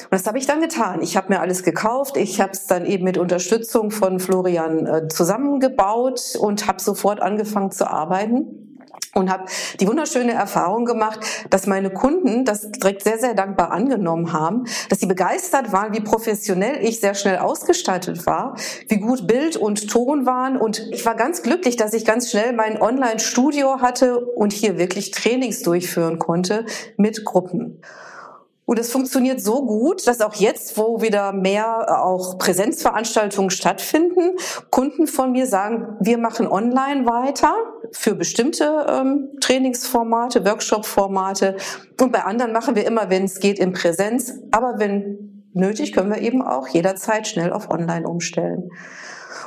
Und 0.04 0.12
das 0.12 0.26
habe 0.26 0.38
ich 0.38 0.46
dann 0.46 0.60
getan. 0.60 1.02
Ich 1.02 1.16
habe 1.16 1.32
mir 1.32 1.40
alles 1.40 1.62
gekauft. 1.62 2.16
Ich 2.16 2.40
habe 2.40 2.52
es 2.52 2.66
dann 2.66 2.86
eben 2.86 3.04
mit 3.04 3.18
Unterstützung 3.18 3.90
von 3.90 4.18
Florian 4.20 4.86
äh, 4.86 5.08
zusammengebaut 5.08 6.36
und 6.38 6.66
habe 6.66 6.80
sofort 6.80 7.20
angefangen 7.20 7.70
zu 7.70 7.88
arbeiten 7.88 8.69
und 9.14 9.30
habe 9.30 9.44
die 9.80 9.88
wunderschöne 9.88 10.32
Erfahrung 10.32 10.84
gemacht, 10.84 11.20
dass 11.50 11.66
meine 11.66 11.90
Kunden 11.90 12.44
das 12.44 12.70
direkt 12.70 13.02
sehr, 13.02 13.18
sehr 13.18 13.34
dankbar 13.34 13.72
angenommen 13.72 14.32
haben, 14.32 14.64
dass 14.88 15.00
sie 15.00 15.06
begeistert 15.06 15.72
waren, 15.72 15.92
wie 15.92 16.00
professionell 16.00 16.84
ich 16.84 17.00
sehr 17.00 17.14
schnell 17.14 17.38
ausgestaltet 17.38 18.26
war, 18.26 18.56
wie 18.88 18.98
gut 18.98 19.26
Bild 19.26 19.56
und 19.56 19.88
Ton 19.90 20.26
waren 20.26 20.56
und 20.56 20.86
ich 20.92 21.04
war 21.04 21.14
ganz 21.14 21.42
glücklich, 21.42 21.76
dass 21.76 21.92
ich 21.92 22.04
ganz 22.04 22.30
schnell 22.30 22.52
mein 22.52 22.80
Online-Studio 22.80 23.80
hatte 23.80 24.24
und 24.24 24.52
hier 24.52 24.78
wirklich 24.78 25.10
Trainings 25.10 25.62
durchführen 25.62 26.18
konnte 26.18 26.64
mit 26.96 27.24
Gruppen. 27.24 27.80
Und 28.70 28.78
es 28.78 28.92
funktioniert 28.92 29.40
so 29.40 29.66
gut, 29.66 30.06
dass 30.06 30.20
auch 30.20 30.34
jetzt, 30.34 30.78
wo 30.78 31.02
wieder 31.02 31.32
mehr 31.32 31.86
äh, 31.88 31.92
auch 31.92 32.38
Präsenzveranstaltungen 32.38 33.50
stattfinden, 33.50 34.36
Kunden 34.70 35.08
von 35.08 35.32
mir 35.32 35.48
sagen, 35.48 35.96
wir 35.98 36.18
machen 36.18 36.46
online 36.46 37.04
weiter 37.04 37.52
für 37.92 38.14
bestimmte 38.14 38.86
ähm, 38.88 39.30
Trainingsformate, 39.40 40.44
Workshop-Formate. 40.44 41.56
Und 42.00 42.12
bei 42.12 42.24
anderen 42.24 42.52
machen 42.52 42.76
wir 42.76 42.86
immer, 42.86 43.10
wenn 43.10 43.24
es 43.24 43.40
geht, 43.40 43.58
in 43.58 43.72
Präsenz. 43.72 44.34
Aber 44.50 44.74
wenn 44.78 45.44
nötig, 45.52 45.92
können 45.92 46.10
wir 46.10 46.20
eben 46.20 46.42
auch 46.42 46.68
jederzeit 46.68 47.26
schnell 47.26 47.52
auf 47.52 47.70
online 47.70 48.06
umstellen. 48.06 48.70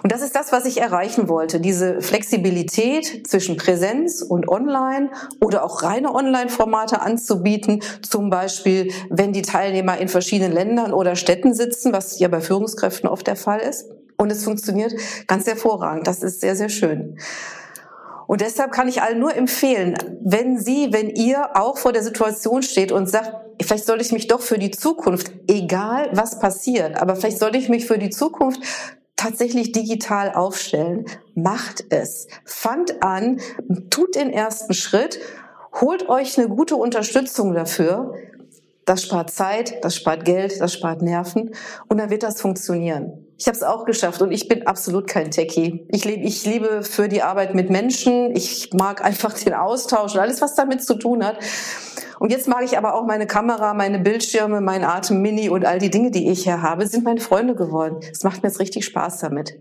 Und 0.01 0.11
das 0.11 0.21
ist 0.21 0.35
das, 0.35 0.51
was 0.51 0.65
ich 0.65 0.81
erreichen 0.81 1.29
wollte. 1.29 1.61
Diese 1.61 2.01
Flexibilität 2.01 3.25
zwischen 3.27 3.55
Präsenz 3.55 4.21
und 4.21 4.49
Online 4.49 5.11
oder 5.39 5.63
auch 5.63 5.83
reine 5.83 6.13
Online-Formate 6.13 7.01
anzubieten. 7.01 7.81
Zum 8.01 8.29
Beispiel, 8.29 8.91
wenn 9.09 9.31
die 9.31 9.43
Teilnehmer 9.43 9.97
in 9.97 10.09
verschiedenen 10.09 10.51
Ländern 10.51 10.93
oder 10.93 11.15
Städten 11.15 11.53
sitzen, 11.53 11.93
was 11.93 12.19
ja 12.19 12.27
bei 12.27 12.41
Führungskräften 12.41 13.07
oft 13.07 13.27
der 13.27 13.37
Fall 13.37 13.59
ist. 13.59 13.89
Und 14.17 14.31
es 14.31 14.43
funktioniert 14.43 14.93
ganz 15.27 15.47
hervorragend. 15.47 16.05
Das 16.05 16.21
ist 16.21 16.41
sehr, 16.41 16.55
sehr 16.55 16.69
schön. 16.69 17.17
Und 18.33 18.41
deshalb 18.41 18.71
kann 18.71 18.87
ich 18.87 19.03
allen 19.03 19.19
nur 19.19 19.35
empfehlen, 19.35 19.95
wenn 20.23 20.57
Sie, 20.57 20.91
wenn 20.91 21.11
ihr 21.11 21.55
auch 21.55 21.77
vor 21.77 21.93
der 21.93 22.01
Situation 22.01 22.63
steht 22.63 22.91
und 22.91 23.07
sagt, 23.07 23.31
vielleicht 23.61 23.85
soll 23.85 24.01
ich 24.01 24.11
mich 24.11 24.25
doch 24.25 24.41
für 24.41 24.57
die 24.57 24.71
Zukunft, 24.71 25.31
egal 25.47 26.09
was 26.13 26.39
passiert, 26.39 26.99
aber 26.99 27.15
vielleicht 27.15 27.37
soll 27.37 27.55
ich 27.55 27.69
mich 27.69 27.85
für 27.85 27.99
die 27.99 28.09
Zukunft 28.09 28.59
tatsächlich 29.15 29.71
digital 29.71 30.33
aufstellen. 30.33 31.05
Macht 31.35 31.85
es. 31.91 32.27
Fangt 32.43 33.03
an, 33.03 33.39
tut 33.91 34.15
den 34.15 34.31
ersten 34.31 34.73
Schritt, 34.73 35.19
holt 35.79 36.09
euch 36.09 36.35
eine 36.39 36.49
gute 36.49 36.75
Unterstützung 36.75 37.53
dafür. 37.53 38.15
Das 38.85 39.03
spart 39.03 39.29
Zeit, 39.29 39.85
das 39.85 39.95
spart 39.95 40.25
Geld, 40.25 40.59
das 40.59 40.73
spart 40.73 41.03
Nerven 41.03 41.51
und 41.87 41.99
dann 41.99 42.09
wird 42.09 42.23
das 42.23 42.41
funktionieren. 42.41 43.22
Ich 43.37 43.47
habe 43.47 43.57
es 43.57 43.63
auch 43.63 43.85
geschafft 43.85 44.21
und 44.21 44.31
ich 44.31 44.47
bin 44.47 44.67
absolut 44.67 45.07
kein 45.07 45.31
Techie. 45.31 45.85
Ich, 45.89 46.05
lieb, 46.05 46.23
ich 46.23 46.45
liebe 46.45 46.83
für 46.83 47.09
die 47.09 47.23
Arbeit 47.23 47.55
mit 47.55 47.69
Menschen. 47.69 48.35
Ich 48.35 48.71
mag 48.73 49.03
einfach 49.03 49.33
den 49.33 49.53
Austausch 49.53 50.13
und 50.13 50.19
alles, 50.19 50.41
was 50.41 50.55
damit 50.55 50.83
zu 50.83 50.95
tun 50.95 51.25
hat. 51.25 51.37
Und 52.19 52.31
jetzt 52.31 52.47
mag 52.47 52.63
ich 52.63 52.77
aber 52.77 52.93
auch 52.93 53.05
meine 53.05 53.27
Kamera, 53.27 53.73
meine 53.73 53.99
Bildschirme, 53.99 54.61
mein 54.61 54.83
Atem 54.83 55.21
Mini 55.21 55.49
und 55.49 55.65
all 55.65 55.79
die 55.79 55.89
Dinge, 55.89 56.11
die 56.11 56.29
ich 56.29 56.43
hier 56.43 56.61
habe, 56.61 56.87
sind 56.87 57.03
meine 57.03 57.19
Freunde 57.19 57.55
geworden. 57.55 57.99
Es 58.11 58.23
macht 58.23 58.43
mir 58.43 58.49
jetzt 58.49 58.59
richtig 58.59 58.85
Spaß 58.85 59.19
damit. 59.19 59.59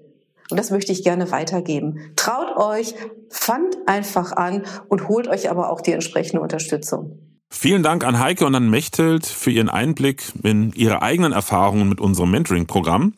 Und 0.51 0.59
das 0.59 0.71
möchte 0.71 0.93
ich 0.93 1.03
gerne 1.03 1.31
weitergeben. 1.31 2.13
Traut 2.15 2.57
euch, 2.57 2.95
fangt 3.31 3.77
einfach 3.87 4.33
an 4.33 4.65
und 4.89 5.09
holt 5.09 5.27
euch 5.27 5.51
aber 5.51 5.71
auch 5.71 5.81
die 5.81 5.93
entsprechende 5.93 6.43
Unterstützung. 6.43 7.19
Vielen 7.49 7.83
Dank 7.83 8.05
an 8.05 8.19
Heike 8.19 8.47
und 8.47 8.55
an 8.55 8.71
Mechthild 8.71 9.27
für 9.27 9.51
ihren 9.51 9.69
Einblick 9.69 10.23
in 10.43 10.73
ihre 10.73 11.03
eigenen 11.03 11.33
Erfahrungen 11.33 11.89
mit 11.89 12.01
unserem 12.01 12.31
Mentoring-Programm. 12.31 13.15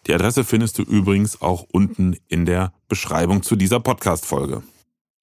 Die 0.07 0.13
Adresse 0.13 0.43
findest 0.43 0.79
du 0.79 0.83
übrigens 0.83 1.41
auch 1.41 1.65
unten 1.71 2.17
in 2.27 2.45
der 2.45 2.73
Beschreibung 2.87 3.43
zu 3.43 3.55
dieser 3.55 3.79
Podcast-Folge. 3.79 4.63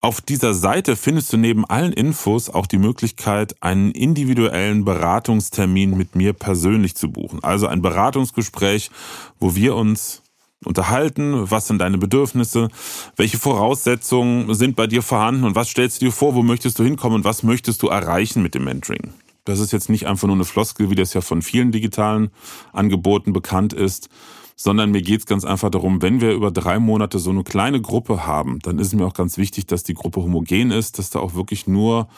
Auf 0.01 0.21
dieser 0.21 0.55
Seite 0.55 0.95
findest 0.95 1.33
du 1.33 1.37
neben 1.39 1.65
allen 1.65 1.93
Infos 1.93 2.51
auch 2.51 2.67
die 2.67 2.79
Möglichkeit, 2.79 3.57
einen 3.61 3.91
individuellen 3.91 4.85
Beratungstermin 4.85 5.97
mit 5.97 6.15
mir 6.15 6.35
persönlich 6.35 6.95
zu 6.95 7.11
buchen. 7.11 7.43
Also 7.43 7.67
ein 7.67 7.83
Beratungsgespräch, 7.83 8.93
wo 9.41 9.57
wir 9.57 9.75
uns 9.75 10.23
unterhalten, 10.65 11.51
was 11.51 11.67
sind 11.67 11.79
deine 11.81 11.99
Bedürfnisse, 11.99 12.69
welche 13.17 13.39
Voraussetzungen 13.39 14.55
sind 14.55 14.77
bei 14.77 14.87
dir 14.87 15.03
vorhanden 15.03 15.43
und 15.43 15.57
was 15.57 15.69
stellst 15.69 16.01
du 16.01 16.07
dir 16.07 16.13
vor, 16.13 16.37
wo 16.37 16.45
möchtest 16.45 16.79
du 16.79 16.85
hinkommen 16.85 17.17
und 17.17 17.25
was 17.25 17.43
möchtest 17.43 17.83
du 17.83 17.89
erreichen 17.89 18.41
mit 18.41 18.55
dem 18.55 18.65
Mentoring. 18.65 19.15
Das 19.45 19.59
ist 19.59 19.73
jetzt 19.73 19.89
nicht 19.89 20.07
einfach 20.07 20.29
nur 20.29 20.37
eine 20.37 20.45
Floskel, 20.45 20.91
wie 20.91 20.95
das 20.95 21.13
ja 21.13 21.23
von 21.23 21.43
vielen 21.43 21.73
digitalen 21.73 22.31
Angeboten 22.73 23.33
bekannt 23.33 23.73
ist, 23.73 24.11
sondern 24.61 24.91
mir 24.91 25.03
geht 25.03 25.21
es 25.21 25.27
ganz 25.27 25.45
einfach 25.45 25.71
darum, 25.71 26.03
wenn 26.03 26.21
wir 26.21 26.33
über 26.33 26.51
drei 26.51 26.81
Monate 26.81 27.21
so 27.21 27.31
eine 27.31 27.45
kleine 27.45 27.81
Gruppe 27.81 28.27
haben, 28.27 28.59
dann 28.59 28.81
ist 28.81 28.93
mir 28.93 29.07
auch 29.07 29.15
ganz 29.15 29.39
wichtig, 29.39 29.67
dass 29.67 29.85
die 29.85 29.95
Gruppe 29.95 30.21
homogen 30.21 30.73
ist, 30.73 30.99
dass 30.99 31.11
da 31.11 31.21
auch 31.21 31.35
wirklich 31.35 31.69
nur 31.69 32.09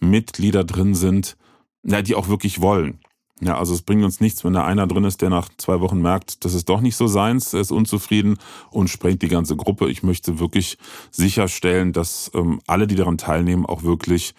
Mitglieder 0.00 0.64
drin 0.64 0.94
sind, 0.94 1.36
ja, 1.84 2.00
die 2.00 2.14
auch 2.14 2.28
wirklich 2.28 2.62
wollen. 2.62 3.00
Ja, 3.42 3.58
also 3.58 3.74
es 3.74 3.82
bringt 3.82 4.02
uns 4.02 4.20
nichts, 4.20 4.44
wenn 4.44 4.54
da 4.54 4.64
einer 4.64 4.86
drin 4.86 5.04
ist, 5.04 5.20
der 5.20 5.28
nach 5.30 5.48
zwei 5.58 5.80
Wochen 5.80 6.00
merkt, 6.00 6.44
das 6.44 6.54
ist 6.54 6.68
doch 6.68 6.80
nicht 6.80 6.96
so 6.96 7.06
seins, 7.06 7.52
er 7.52 7.60
ist 7.60 7.70
unzufrieden 7.70 8.38
und 8.70 8.88
sprengt 8.88 9.22
die 9.22 9.28
ganze 9.28 9.56
Gruppe. 9.56 9.90
Ich 9.90 10.02
möchte 10.02 10.38
wirklich 10.38 10.78
sicherstellen, 11.10 11.92
dass 11.92 12.30
ähm, 12.34 12.60
alle, 12.66 12.86
die 12.86 12.96
daran 12.96 13.18
teilnehmen, 13.18 13.66
auch 13.66 13.82
wirklich 13.82 14.34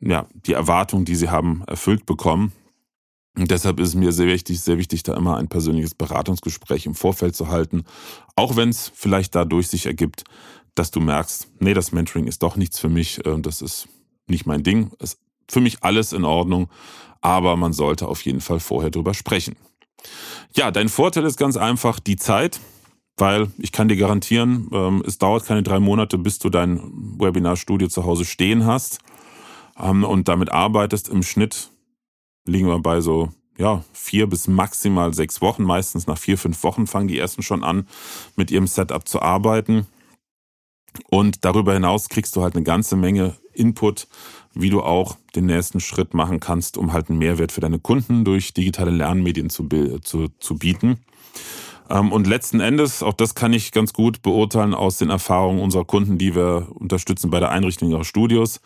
ja, 0.00 0.26
die 0.46 0.52
Erwartungen, 0.52 1.04
die 1.04 1.16
sie 1.16 1.28
haben, 1.28 1.62
erfüllt 1.66 2.04
bekommen. 2.04 2.52
Und 3.36 3.50
deshalb 3.50 3.80
ist 3.80 3.88
es 3.88 3.94
mir 3.94 4.12
sehr 4.12 4.28
wichtig, 4.28 4.60
sehr 4.60 4.78
wichtig, 4.78 5.02
da 5.02 5.14
immer 5.14 5.36
ein 5.36 5.48
persönliches 5.48 5.94
Beratungsgespräch 5.94 6.86
im 6.86 6.94
Vorfeld 6.94 7.36
zu 7.36 7.48
halten. 7.48 7.84
Auch 8.34 8.56
wenn 8.56 8.70
es 8.70 8.90
vielleicht 8.94 9.34
dadurch 9.34 9.68
sich 9.68 9.86
ergibt, 9.86 10.24
dass 10.74 10.90
du 10.90 11.00
merkst, 11.00 11.48
nee, 11.58 11.74
das 11.74 11.92
Mentoring 11.92 12.26
ist 12.26 12.42
doch 12.42 12.56
nichts 12.56 12.78
für 12.78 12.88
mich, 12.88 13.24
äh, 13.26 13.38
das 13.40 13.62
ist 13.62 13.88
nicht 14.26 14.46
mein 14.46 14.62
Ding, 14.62 14.90
ist 15.00 15.18
für 15.48 15.60
mich 15.60 15.82
alles 15.82 16.12
in 16.12 16.24
Ordnung, 16.24 16.68
aber 17.20 17.56
man 17.56 17.72
sollte 17.72 18.08
auf 18.08 18.22
jeden 18.22 18.40
Fall 18.40 18.60
vorher 18.60 18.90
drüber 18.90 19.14
sprechen. 19.14 19.56
Ja, 20.54 20.70
dein 20.70 20.88
Vorteil 20.88 21.24
ist 21.24 21.38
ganz 21.38 21.56
einfach 21.56 22.00
die 22.00 22.16
Zeit, 22.16 22.60
weil 23.16 23.48
ich 23.58 23.72
kann 23.72 23.88
dir 23.88 23.96
garantieren, 23.96 24.68
ähm, 24.72 25.02
es 25.06 25.18
dauert 25.18 25.44
keine 25.44 25.62
drei 25.62 25.80
Monate, 25.80 26.18
bis 26.18 26.38
du 26.38 26.50
dein 26.50 26.80
Webinarstudio 27.18 27.88
zu 27.88 28.04
Hause 28.04 28.24
stehen 28.24 28.66
hast 28.66 28.98
ähm, 29.78 30.04
und 30.04 30.28
damit 30.28 30.52
arbeitest. 30.52 31.08
Im 31.08 31.22
Schnitt 31.22 31.70
liegen 32.46 32.68
wir 32.68 32.78
bei 32.78 33.00
so 33.00 33.30
ja, 33.58 33.84
vier 33.92 34.26
bis 34.26 34.48
maximal 34.48 35.14
sechs 35.14 35.40
Wochen. 35.40 35.62
Meistens 35.62 36.06
nach 36.06 36.18
vier, 36.18 36.38
fünf 36.38 36.62
Wochen 36.62 36.86
fangen 36.86 37.08
die 37.08 37.18
ersten 37.18 37.42
schon 37.42 37.64
an, 37.64 37.86
mit 38.36 38.50
ihrem 38.50 38.66
Setup 38.66 39.06
zu 39.06 39.20
arbeiten. 39.22 39.86
Und 41.10 41.44
darüber 41.44 41.74
hinaus 41.74 42.08
kriegst 42.08 42.36
du 42.36 42.42
halt 42.42 42.54
eine 42.54 42.64
ganze 42.64 42.96
Menge 42.96 43.34
Input, 43.52 44.08
wie 44.54 44.70
du 44.70 44.82
auch 44.82 45.16
den 45.34 45.46
nächsten 45.46 45.80
Schritt 45.80 46.14
machen 46.14 46.40
kannst, 46.40 46.76
um 46.76 46.92
halt 46.92 47.10
einen 47.10 47.18
Mehrwert 47.18 47.52
für 47.52 47.60
deine 47.60 47.78
Kunden 47.78 48.24
durch 48.24 48.54
digitale 48.54 48.90
Lernmedien 48.90 49.50
zu, 49.50 49.68
zu, 50.02 50.28
zu 50.38 50.56
bieten. 50.56 51.00
Ähm, 51.90 52.12
und 52.12 52.26
letzten 52.26 52.60
Endes, 52.60 53.02
auch 53.02 53.12
das 53.12 53.34
kann 53.34 53.52
ich 53.52 53.72
ganz 53.72 53.92
gut 53.92 54.22
beurteilen 54.22 54.74
aus 54.74 54.98
den 54.98 55.10
Erfahrungen 55.10 55.60
unserer 55.60 55.84
Kunden, 55.84 56.18
die 56.18 56.34
wir 56.34 56.68
unterstützen 56.74 57.30
bei 57.30 57.40
der 57.40 57.50
Einrichtung 57.50 57.90
ihrer 57.90 58.04
Studios 58.04 58.60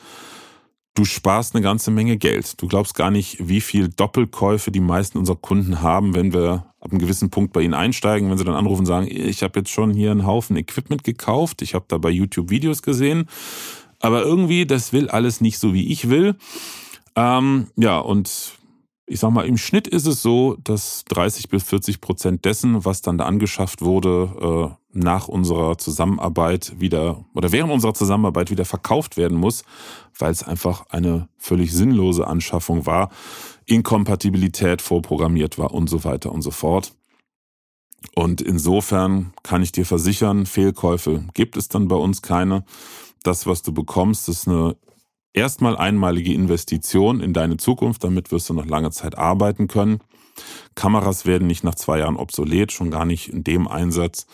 du 1.01 1.07
sparst 1.07 1.55
eine 1.55 1.63
ganze 1.63 1.91
Menge 1.91 2.19
Geld. 2.19 2.61
Du 2.61 2.69
glaubst 2.69 2.95
gar 2.95 3.11
nicht, 3.11 3.49
wie 3.49 3.63
viel 3.63 3.89
Doppelkäufe 3.89 4.71
die 4.71 4.81
meisten 4.81 5.17
unserer 5.17 5.37
Kunden 5.37 5.81
haben, 5.81 6.15
wenn 6.15 6.35
wir 6.35 6.67
ab 6.79 6.91
einem 6.91 6.99
gewissen 6.99 7.31
Punkt 7.31 7.55
bei 7.55 7.63
ihnen 7.63 7.73
einsteigen, 7.73 8.29
wenn 8.29 8.37
sie 8.37 8.45
dann 8.45 8.55
anrufen 8.55 8.81
und 8.81 8.87
sagen, 8.87 9.09
ich 9.11 9.43
habe 9.43 9.61
jetzt 9.61 9.71
schon 9.71 9.95
hier 9.95 10.11
einen 10.11 10.27
Haufen 10.27 10.59
Equipment 10.59 11.03
gekauft, 11.03 11.63
ich 11.63 11.73
habe 11.75 11.87
da 11.89 11.97
bei 11.97 12.11
YouTube 12.11 12.51
Videos 12.51 12.83
gesehen, 12.83 13.31
aber 13.99 14.23
irgendwie, 14.23 14.67
das 14.67 14.93
will 14.93 15.09
alles 15.09 15.41
nicht 15.41 15.59
so, 15.59 15.73
wie 15.73 15.91
ich 15.91 16.11
will. 16.11 16.37
Ähm, 17.17 17.69
ja, 17.77 17.99
und 17.99 18.59
ich 19.11 19.19
sag 19.19 19.33
mal, 19.33 19.45
im 19.45 19.59
Schnitt 19.59 19.89
ist 19.89 20.07
es 20.07 20.23
so, 20.23 20.57
dass 20.63 21.05
30 21.07 21.49
bis 21.49 21.65
40 21.65 22.01
Prozent 22.01 22.45
dessen, 22.45 22.85
was 22.85 23.03
dann 23.03 23.19
da 23.19 23.25
angeschafft 23.25 23.83
wurde, 23.83 24.77
äh, 24.95 24.99
nach 24.99 25.27
unserer 25.27 25.79
Zusammenarbeit 25.79 26.79
wieder 26.79 27.25
oder 27.35 27.51
während 27.51 27.73
unserer 27.73 27.93
Zusammenarbeit 27.93 28.53
wieder 28.53 28.65
verkauft 28.65 29.17
werden 29.17 29.37
muss, 29.37 29.65
weil 30.17 30.31
es 30.31 30.45
einfach 30.45 30.87
eine 30.91 31.29
völlig 31.39 31.73
sinnlose 31.73 32.29
Anschaffung 32.29 32.87
war, 32.87 33.11
Inkompatibilität 33.67 34.81
vorprogrammiert 34.81 35.59
war 35.59 35.75
und 35.75 35.91
so 35.91 36.05
weiter 36.05 36.31
und 36.31 36.43
so 36.43 36.53
fort. 36.53 36.93
Und 38.15 38.41
insofern 38.41 39.33
kann 39.43 39.65
ich 39.65 39.73
dir 39.73 39.87
versichern, 39.87 40.47
Fehlkäufe 40.47 41.25
gibt 41.35 41.57
es 41.57 41.67
dann 41.67 41.89
bei 41.89 41.97
uns 41.97 42.23
keine. 42.23 42.65
Das, 43.25 43.45
was 43.49 43.63
du 43.63 43.73
bekommst, 43.73 44.29
ist 44.29 44.47
eine 44.47 44.77
erstmal 45.33 45.77
einmalige 45.77 46.35
Investition 46.35 47.21
in 47.21 47.33
deine 47.33 47.57
Zukunft, 47.57 48.05
damit 48.05 48.33
wirst 48.33 48.49
du 48.49 48.55
noch 48.55 48.67
lange 48.67 48.91
Zeit 48.91 49.17
arbeiten 49.19 49.69
können. 49.69 50.01
Kameras 50.75 51.27
werden 51.27 51.47
nicht 51.47 51.65
nach 51.65 51.75
zwei 51.75 51.99
Jahren 51.99 52.17
obsolet, 52.17 52.73
schon 52.73 52.91
gar 52.91 53.05
nicht 53.05 53.29
in 53.29 53.45
dem 53.45 53.69
Einsatz. 53.69 54.27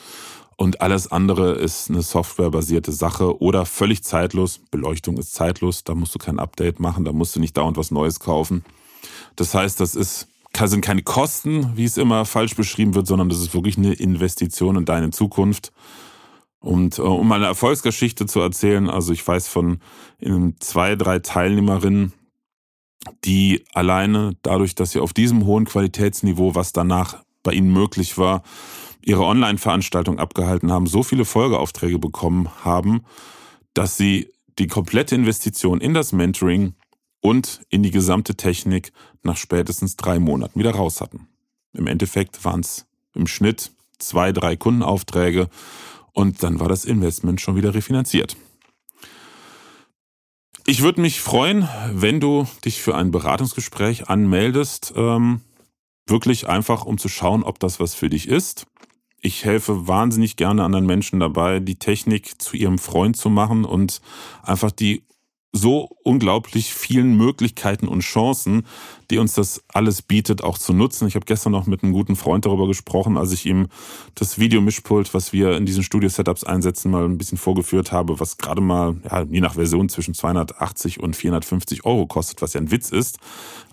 Und 0.57 0.81
alles 0.81 1.11
andere 1.11 1.53
ist 1.53 1.91
eine 1.91 2.01
softwarebasierte 2.01 2.91
Sache 2.91 3.41
oder 3.43 3.67
völlig 3.67 4.03
zeitlos. 4.03 4.61
Beleuchtung 4.71 5.19
ist 5.19 5.35
zeitlos, 5.35 5.85
da 5.85 5.95
musst 5.95 6.15
du 6.15 6.19
kein 6.19 6.39
Update 6.39 6.81
machen, 6.81 7.05
da 7.05 7.13
musst 7.13 7.37
du 7.37 7.41
nicht 7.41 7.57
dauernd 7.57 7.77
was 7.77 7.91
Neues 7.91 8.21
kaufen. 8.21 8.65
Das 9.37 9.55
heißt, 9.55 9.81
das 9.81 9.95
ist, 9.95 10.29
sind 10.65 10.81
keine 10.81 11.03
Kosten, 11.03 11.77
wie 11.77 11.85
es 11.85 11.99
immer 11.99 12.25
falsch 12.25 12.57
beschrieben 12.57 12.95
wird, 12.95 13.07
sondern 13.07 13.29
das 13.29 13.41
ist 13.41 13.53
wirklich 13.53 13.77
eine 13.77 13.93
Investition 13.93 14.77
in 14.77 14.87
deine 14.87 15.11
Zukunft. 15.11 15.73
Und 16.67 16.99
äh, 16.99 17.03
um 17.03 17.31
eine 17.31 17.47
Erfolgsgeschichte 17.47 18.27
zu 18.27 18.41
erzählen, 18.41 18.91
also 18.91 19.13
ich 19.13 19.27
weiß 19.27 19.47
von 19.47 19.79
zwei, 20.59 20.97
drei 20.97 21.21
Teilnehmerinnen, 21.21 22.13
die 23.25 23.65
alleine 23.73 24.33
dadurch, 24.43 24.75
dass 24.75 24.91
sie 24.91 24.99
auf 24.99 25.13
diesem 25.13 25.47
hohen 25.47 25.65
Qualitätsniveau, 25.65 26.57
was 26.57 26.73
danach 26.73 27.23
bei 27.45 27.53
ihnen 27.53 27.73
möglich 27.73 28.19
war, 28.19 28.43
ihre 29.01 29.23
Online-Veranstaltung 29.23 30.19
abgehalten 30.19 30.73
haben, 30.73 30.89
so 30.89 31.05
viele 31.05 31.25
Folgeaufträge 31.25 32.01
bekommen 32.01 32.49
haben, 32.65 33.03
dass 33.73 33.97
sie 33.97 34.33
die 34.59 34.67
komplette 34.67 35.15
Investition 35.15 35.81
in 35.81 35.95
das 35.95 36.11
Mentoring 36.11 36.75
und 37.21 37.61
in 37.69 37.85
die 37.85 37.93
gesamte 37.93 38.35
Technik 38.35 38.93
nach 39.23 39.37
spätestens 39.37 39.95
drei 39.95 40.19
Monaten 40.19 40.59
wieder 40.59 40.73
raus 40.73 41.01
hatten. 41.01 41.29
Im 41.75 41.87
Endeffekt 41.87 42.45
waren 42.45 42.61
es 42.61 42.87
im 43.15 43.29
Schnitt 43.29 43.71
zwei, 43.99 44.33
drei 44.33 44.57
Kundenaufträge 44.57 45.49
und 46.17 46.43
dann 46.43 46.59
war 46.61 46.69
das 46.69 46.87
Investment 46.87 47.43
schon 47.43 47.57
wieder 47.57 47.75
refinanziert. 47.75 48.37
Ich 50.67 50.83
würde 50.83 51.03
mich 51.03 51.21
freuen, 51.21 51.69
wenn 51.93 52.21
du 52.21 52.47
dich 52.65 52.81
für 52.81 52.97
ein 52.97 53.11
Beratungsgespräch 53.11 54.09
anmeldest. 54.09 54.95
Ähm, 54.97 55.43
wirklich 56.07 56.49
einfach, 56.49 56.87
um 56.87 56.97
zu 56.97 57.11
schauen, 57.11 57.43
ob 57.43 57.59
das 57.59 57.81
was 57.81 57.95
für 57.95 58.09
dich 58.09 58.29
ist. 58.29 58.67
Ich 59.21 59.45
helfe 59.45 59.89
wahnsinnig 59.89 60.37
gerne 60.37 60.65
anderen 60.65 60.87
Menschen 60.87 61.21
dabei, 61.21 61.61
die 61.61 61.79
Technik 61.79 62.41
zu 62.41 62.57
ihrem 62.57 62.79
Freund 62.79 63.19
zu 63.19 63.29
machen 63.29 63.67
und 63.67 64.01
einfach 64.43 64.71
die 64.71 65.03
so 65.57 65.97
unglaublich 66.03 66.73
vielen 66.73 67.17
Möglichkeiten 67.17 67.89
und 67.89 68.01
Chancen, 68.01 68.67
die 69.11 69.19
uns 69.19 69.35
das 69.35 69.63
alles 69.69 70.03
bietet, 70.03 70.43
auch 70.43 70.59
zu 70.59 70.73
nutzen. 70.73 71.09
Ich 71.09 71.15
habe 71.15 71.27
gestern 71.27 71.53
noch 71.53 71.67
mit 71.67 71.83
einem 71.83 71.93
guten 71.93 72.17
Freund 72.17 72.47
darüber 72.47 72.67
gesprochen, 72.67 73.17
als 73.17 73.33
ich 73.33 73.47
ihm 73.47 73.69
das 74.15 74.39
Videomischpult, 74.39 75.15
was 75.15 75.33
wir 75.33 75.57
in 75.57 75.67
diesen 75.67 75.83
Studio-Setups 75.83 76.45
einsetzen, 76.45 76.91
mal 76.91 77.05
ein 77.05 77.19
bisschen 77.19 77.39
vorgeführt 77.39 77.93
habe, 77.93 78.21
was 78.21 78.39
gerade 78.39 78.61
mal, 78.61 78.97
ja, 79.05 79.23
je 79.23 79.41
nach 79.41 79.55
Version 79.55 79.89
zwischen 79.89 80.15
280 80.15 81.01
und 81.01 81.17
450 81.17 81.85
Euro 81.85 82.07
kostet, 82.07 82.43
was 82.43 82.53
ja 82.53 82.61
ein 82.61 82.71
Witz 82.71 82.91
ist. 82.91 83.19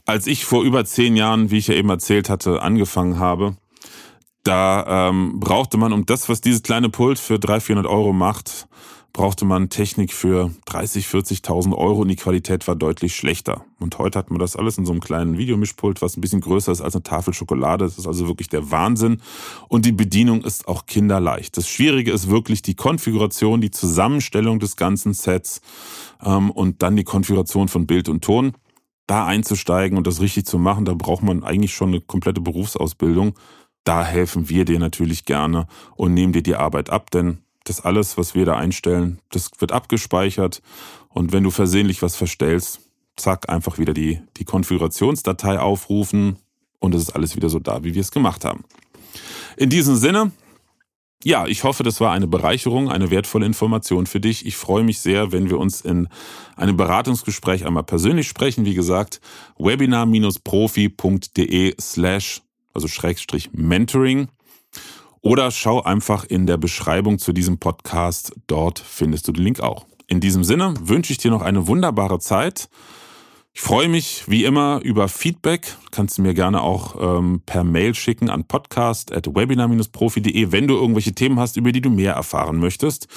Als 0.05 0.27
ich 0.27 0.45
vor 0.45 0.63
über 0.63 0.85
zehn 0.85 1.15
Jahren, 1.15 1.51
wie 1.51 1.57
ich 1.57 1.67
ja 1.67 1.75
eben 1.75 1.89
erzählt 1.89 2.29
hatte, 2.29 2.61
angefangen 2.61 3.19
habe, 3.19 3.55
da 4.43 5.09
ähm, 5.09 5.39
brauchte 5.39 5.77
man, 5.77 5.93
um 5.93 6.05
das, 6.05 6.27
was 6.27 6.41
dieses 6.41 6.63
kleine 6.63 6.89
Pult 6.89 7.17
für 7.17 7.39
300, 7.39 7.63
400 7.63 7.91
Euro 7.91 8.11
macht, 8.11 8.67
brauchte 9.13 9.45
man 9.45 9.69
Technik 9.69 10.11
für 10.11 10.51
30, 10.65 11.05
40.000 11.05 11.75
Euro 11.75 12.01
und 12.01 12.07
die 12.07 12.15
Qualität 12.15 12.67
war 12.67 12.75
deutlich 12.75 13.15
schlechter. 13.15 13.63
Und 13.79 13.99
heute 13.99 14.17
hat 14.17 14.31
man 14.31 14.39
das 14.39 14.55
alles 14.55 14.79
in 14.79 14.87
so 14.87 14.91
einem 14.91 15.01
kleinen 15.01 15.37
Videomischpult, 15.37 16.01
was 16.01 16.17
ein 16.17 16.21
bisschen 16.21 16.41
größer 16.41 16.71
ist 16.71 16.81
als 16.81 16.95
eine 16.95 17.03
Tafel 17.03 17.31
Schokolade. 17.31 17.85
Das 17.85 17.99
ist 17.99 18.07
also 18.07 18.27
wirklich 18.27 18.49
der 18.49 18.71
Wahnsinn. 18.71 19.21
Und 19.67 19.85
die 19.85 19.91
Bedienung 19.91 20.43
ist 20.43 20.67
auch 20.67 20.87
kinderleicht. 20.87 21.55
Das 21.57 21.69
Schwierige 21.69 22.11
ist 22.11 22.27
wirklich 22.31 22.63
die 22.63 22.73
Konfiguration, 22.73 23.61
die 23.61 23.69
Zusammenstellung 23.69 24.59
des 24.59 24.77
ganzen 24.77 25.13
Sets 25.13 25.61
ähm, 26.23 26.49
und 26.49 26.81
dann 26.81 26.95
die 26.95 27.03
Konfiguration 27.03 27.67
von 27.67 27.85
Bild 27.85 28.09
und 28.09 28.23
Ton. 28.23 28.53
Da 29.05 29.27
einzusteigen 29.27 29.97
und 29.97 30.07
das 30.07 30.21
richtig 30.21 30.47
zu 30.47 30.57
machen, 30.57 30.85
da 30.85 30.95
braucht 30.95 31.21
man 31.21 31.43
eigentlich 31.43 31.73
schon 31.73 31.89
eine 31.89 32.01
komplette 32.01 32.41
Berufsausbildung. 32.41 33.35
Da 33.83 34.03
helfen 34.03 34.49
wir 34.49 34.65
dir 34.65 34.79
natürlich 34.79 35.25
gerne 35.25 35.67
und 35.95 36.15
nehmen 36.15 36.33
dir 36.33 36.41
die 36.41 36.55
Arbeit 36.55 36.89
ab, 36.89 37.11
denn 37.11 37.42
das 37.63 37.81
alles, 37.81 38.17
was 38.17 38.35
wir 38.35 38.45
da 38.45 38.55
einstellen, 38.55 39.19
das 39.31 39.51
wird 39.59 39.71
abgespeichert. 39.71 40.61
Und 41.09 41.31
wenn 41.31 41.43
du 41.43 41.51
versehentlich 41.51 42.01
was 42.01 42.15
verstellst, 42.15 42.81
zack, 43.15 43.49
einfach 43.49 43.77
wieder 43.77 43.93
die, 43.93 44.21
die 44.37 44.45
Konfigurationsdatei 44.45 45.59
aufrufen 45.59 46.37
und 46.79 46.95
es 46.95 47.03
ist 47.03 47.11
alles 47.11 47.35
wieder 47.35 47.49
so 47.49 47.59
da, 47.59 47.83
wie 47.83 47.93
wir 47.93 48.01
es 48.01 48.11
gemacht 48.11 48.45
haben. 48.45 48.63
In 49.57 49.69
diesem 49.69 49.95
Sinne, 49.95 50.31
ja, 51.23 51.45
ich 51.47 51.63
hoffe, 51.63 51.83
das 51.83 52.01
war 52.01 52.11
eine 52.11 52.27
Bereicherung, 52.27 52.89
eine 52.89 53.09
wertvolle 53.09 53.45
Information 53.45 54.05
für 54.07 54.19
dich. 54.19 54.45
Ich 54.45 54.57
freue 54.57 54.83
mich 54.83 54.99
sehr, 54.99 55.31
wenn 55.31 55.49
wir 55.49 55.57
uns 55.57 55.79
in 55.79 56.09
einem 56.57 56.75
Beratungsgespräch 56.75 57.65
einmal 57.65 57.83
persönlich 57.83 58.27
sprechen. 58.27 58.65
Wie 58.65 58.73
gesagt, 58.73 59.21
webinar-profi.de 59.57 61.75
slash, 61.79 62.41
also 62.73 62.89
Schrägstrich 62.89 63.51
Mentoring. 63.53 64.27
Oder 65.23 65.49
schau 65.51 65.81
einfach 65.81 66.25
in 66.25 66.45
der 66.47 66.57
Beschreibung 66.57 67.17
zu 67.17 67.31
diesem 67.31 67.57
Podcast. 67.57 68.35
Dort 68.47 68.79
findest 68.79 69.25
du 69.25 69.31
den 69.31 69.45
Link 69.45 69.61
auch. 69.61 69.85
In 70.07 70.19
diesem 70.19 70.43
Sinne 70.43 70.73
wünsche 70.81 71.13
ich 71.13 71.17
dir 71.17 71.31
noch 71.31 71.41
eine 71.41 71.65
wunderbare 71.65 72.19
Zeit. 72.19 72.67
Ich 73.53 73.61
freue 73.61 73.87
mich 73.87 74.25
wie 74.27 74.43
immer 74.43 74.81
über 74.83 75.07
Feedback. 75.07 75.77
Kannst 75.91 76.17
du 76.17 76.23
mir 76.23 76.33
gerne 76.33 76.61
auch 76.61 76.97
ähm, 76.99 77.41
per 77.45 77.63
Mail 77.63 77.95
schicken 77.95 78.29
an 78.29 78.43
podcast.webinar-profi.de, 78.43 80.51
wenn 80.51 80.67
du 80.67 80.75
irgendwelche 80.75 81.13
Themen 81.13 81.39
hast, 81.39 81.55
über 81.55 81.71
die 81.71 81.79
du 81.79 81.89
mehr 81.89 82.15
erfahren 82.15 82.57
möchtest. 82.57 83.07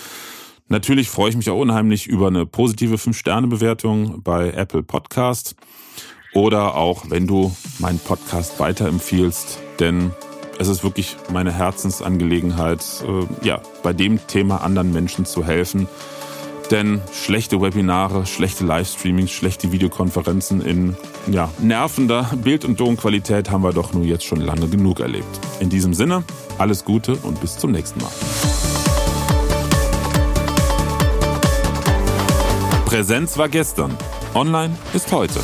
Natürlich 0.68 1.10
freue 1.10 1.30
ich 1.30 1.36
mich 1.36 1.50
auch 1.50 1.58
unheimlich 1.58 2.06
über 2.06 2.28
eine 2.28 2.46
positive 2.46 2.94
5-Sterne-Bewertung 2.96 4.22
bei 4.22 4.52
Apple 4.52 4.84
Podcast 4.84 5.56
oder 6.34 6.76
auch, 6.76 7.10
wenn 7.10 7.26
du 7.26 7.52
meinen 7.80 7.98
Podcast 7.98 8.60
weiterempfiehlst, 8.60 9.58
denn 9.80 10.12
es 10.58 10.68
ist 10.68 10.84
wirklich 10.84 11.16
meine 11.30 11.52
Herzensangelegenheit, 11.52 12.84
äh, 13.06 13.46
ja, 13.46 13.60
bei 13.82 13.92
dem 13.92 14.26
Thema 14.26 14.62
anderen 14.62 14.92
Menschen 14.92 15.26
zu 15.26 15.44
helfen. 15.44 15.88
Denn 16.70 17.00
schlechte 17.12 17.60
Webinare, 17.60 18.26
schlechte 18.26 18.64
Livestreamings, 18.64 19.30
schlechte 19.30 19.70
Videokonferenzen 19.70 20.60
in 20.60 20.96
ja, 21.30 21.48
nervender 21.58 22.28
Bild- 22.42 22.64
und 22.64 22.76
Tonqualität 22.76 23.50
haben 23.50 23.62
wir 23.62 23.72
doch 23.72 23.92
nur 23.92 24.04
jetzt 24.04 24.24
schon 24.24 24.40
lange 24.40 24.68
genug 24.68 24.98
erlebt. 24.98 25.26
In 25.60 25.68
diesem 25.68 25.94
Sinne, 25.94 26.24
alles 26.58 26.84
Gute 26.84 27.16
und 27.16 27.40
bis 27.40 27.56
zum 27.56 27.70
nächsten 27.70 28.00
Mal. 28.00 28.10
Präsenz 32.86 33.38
war 33.38 33.48
gestern, 33.48 33.96
online 34.34 34.76
ist 34.92 35.12
heute. 35.12 35.40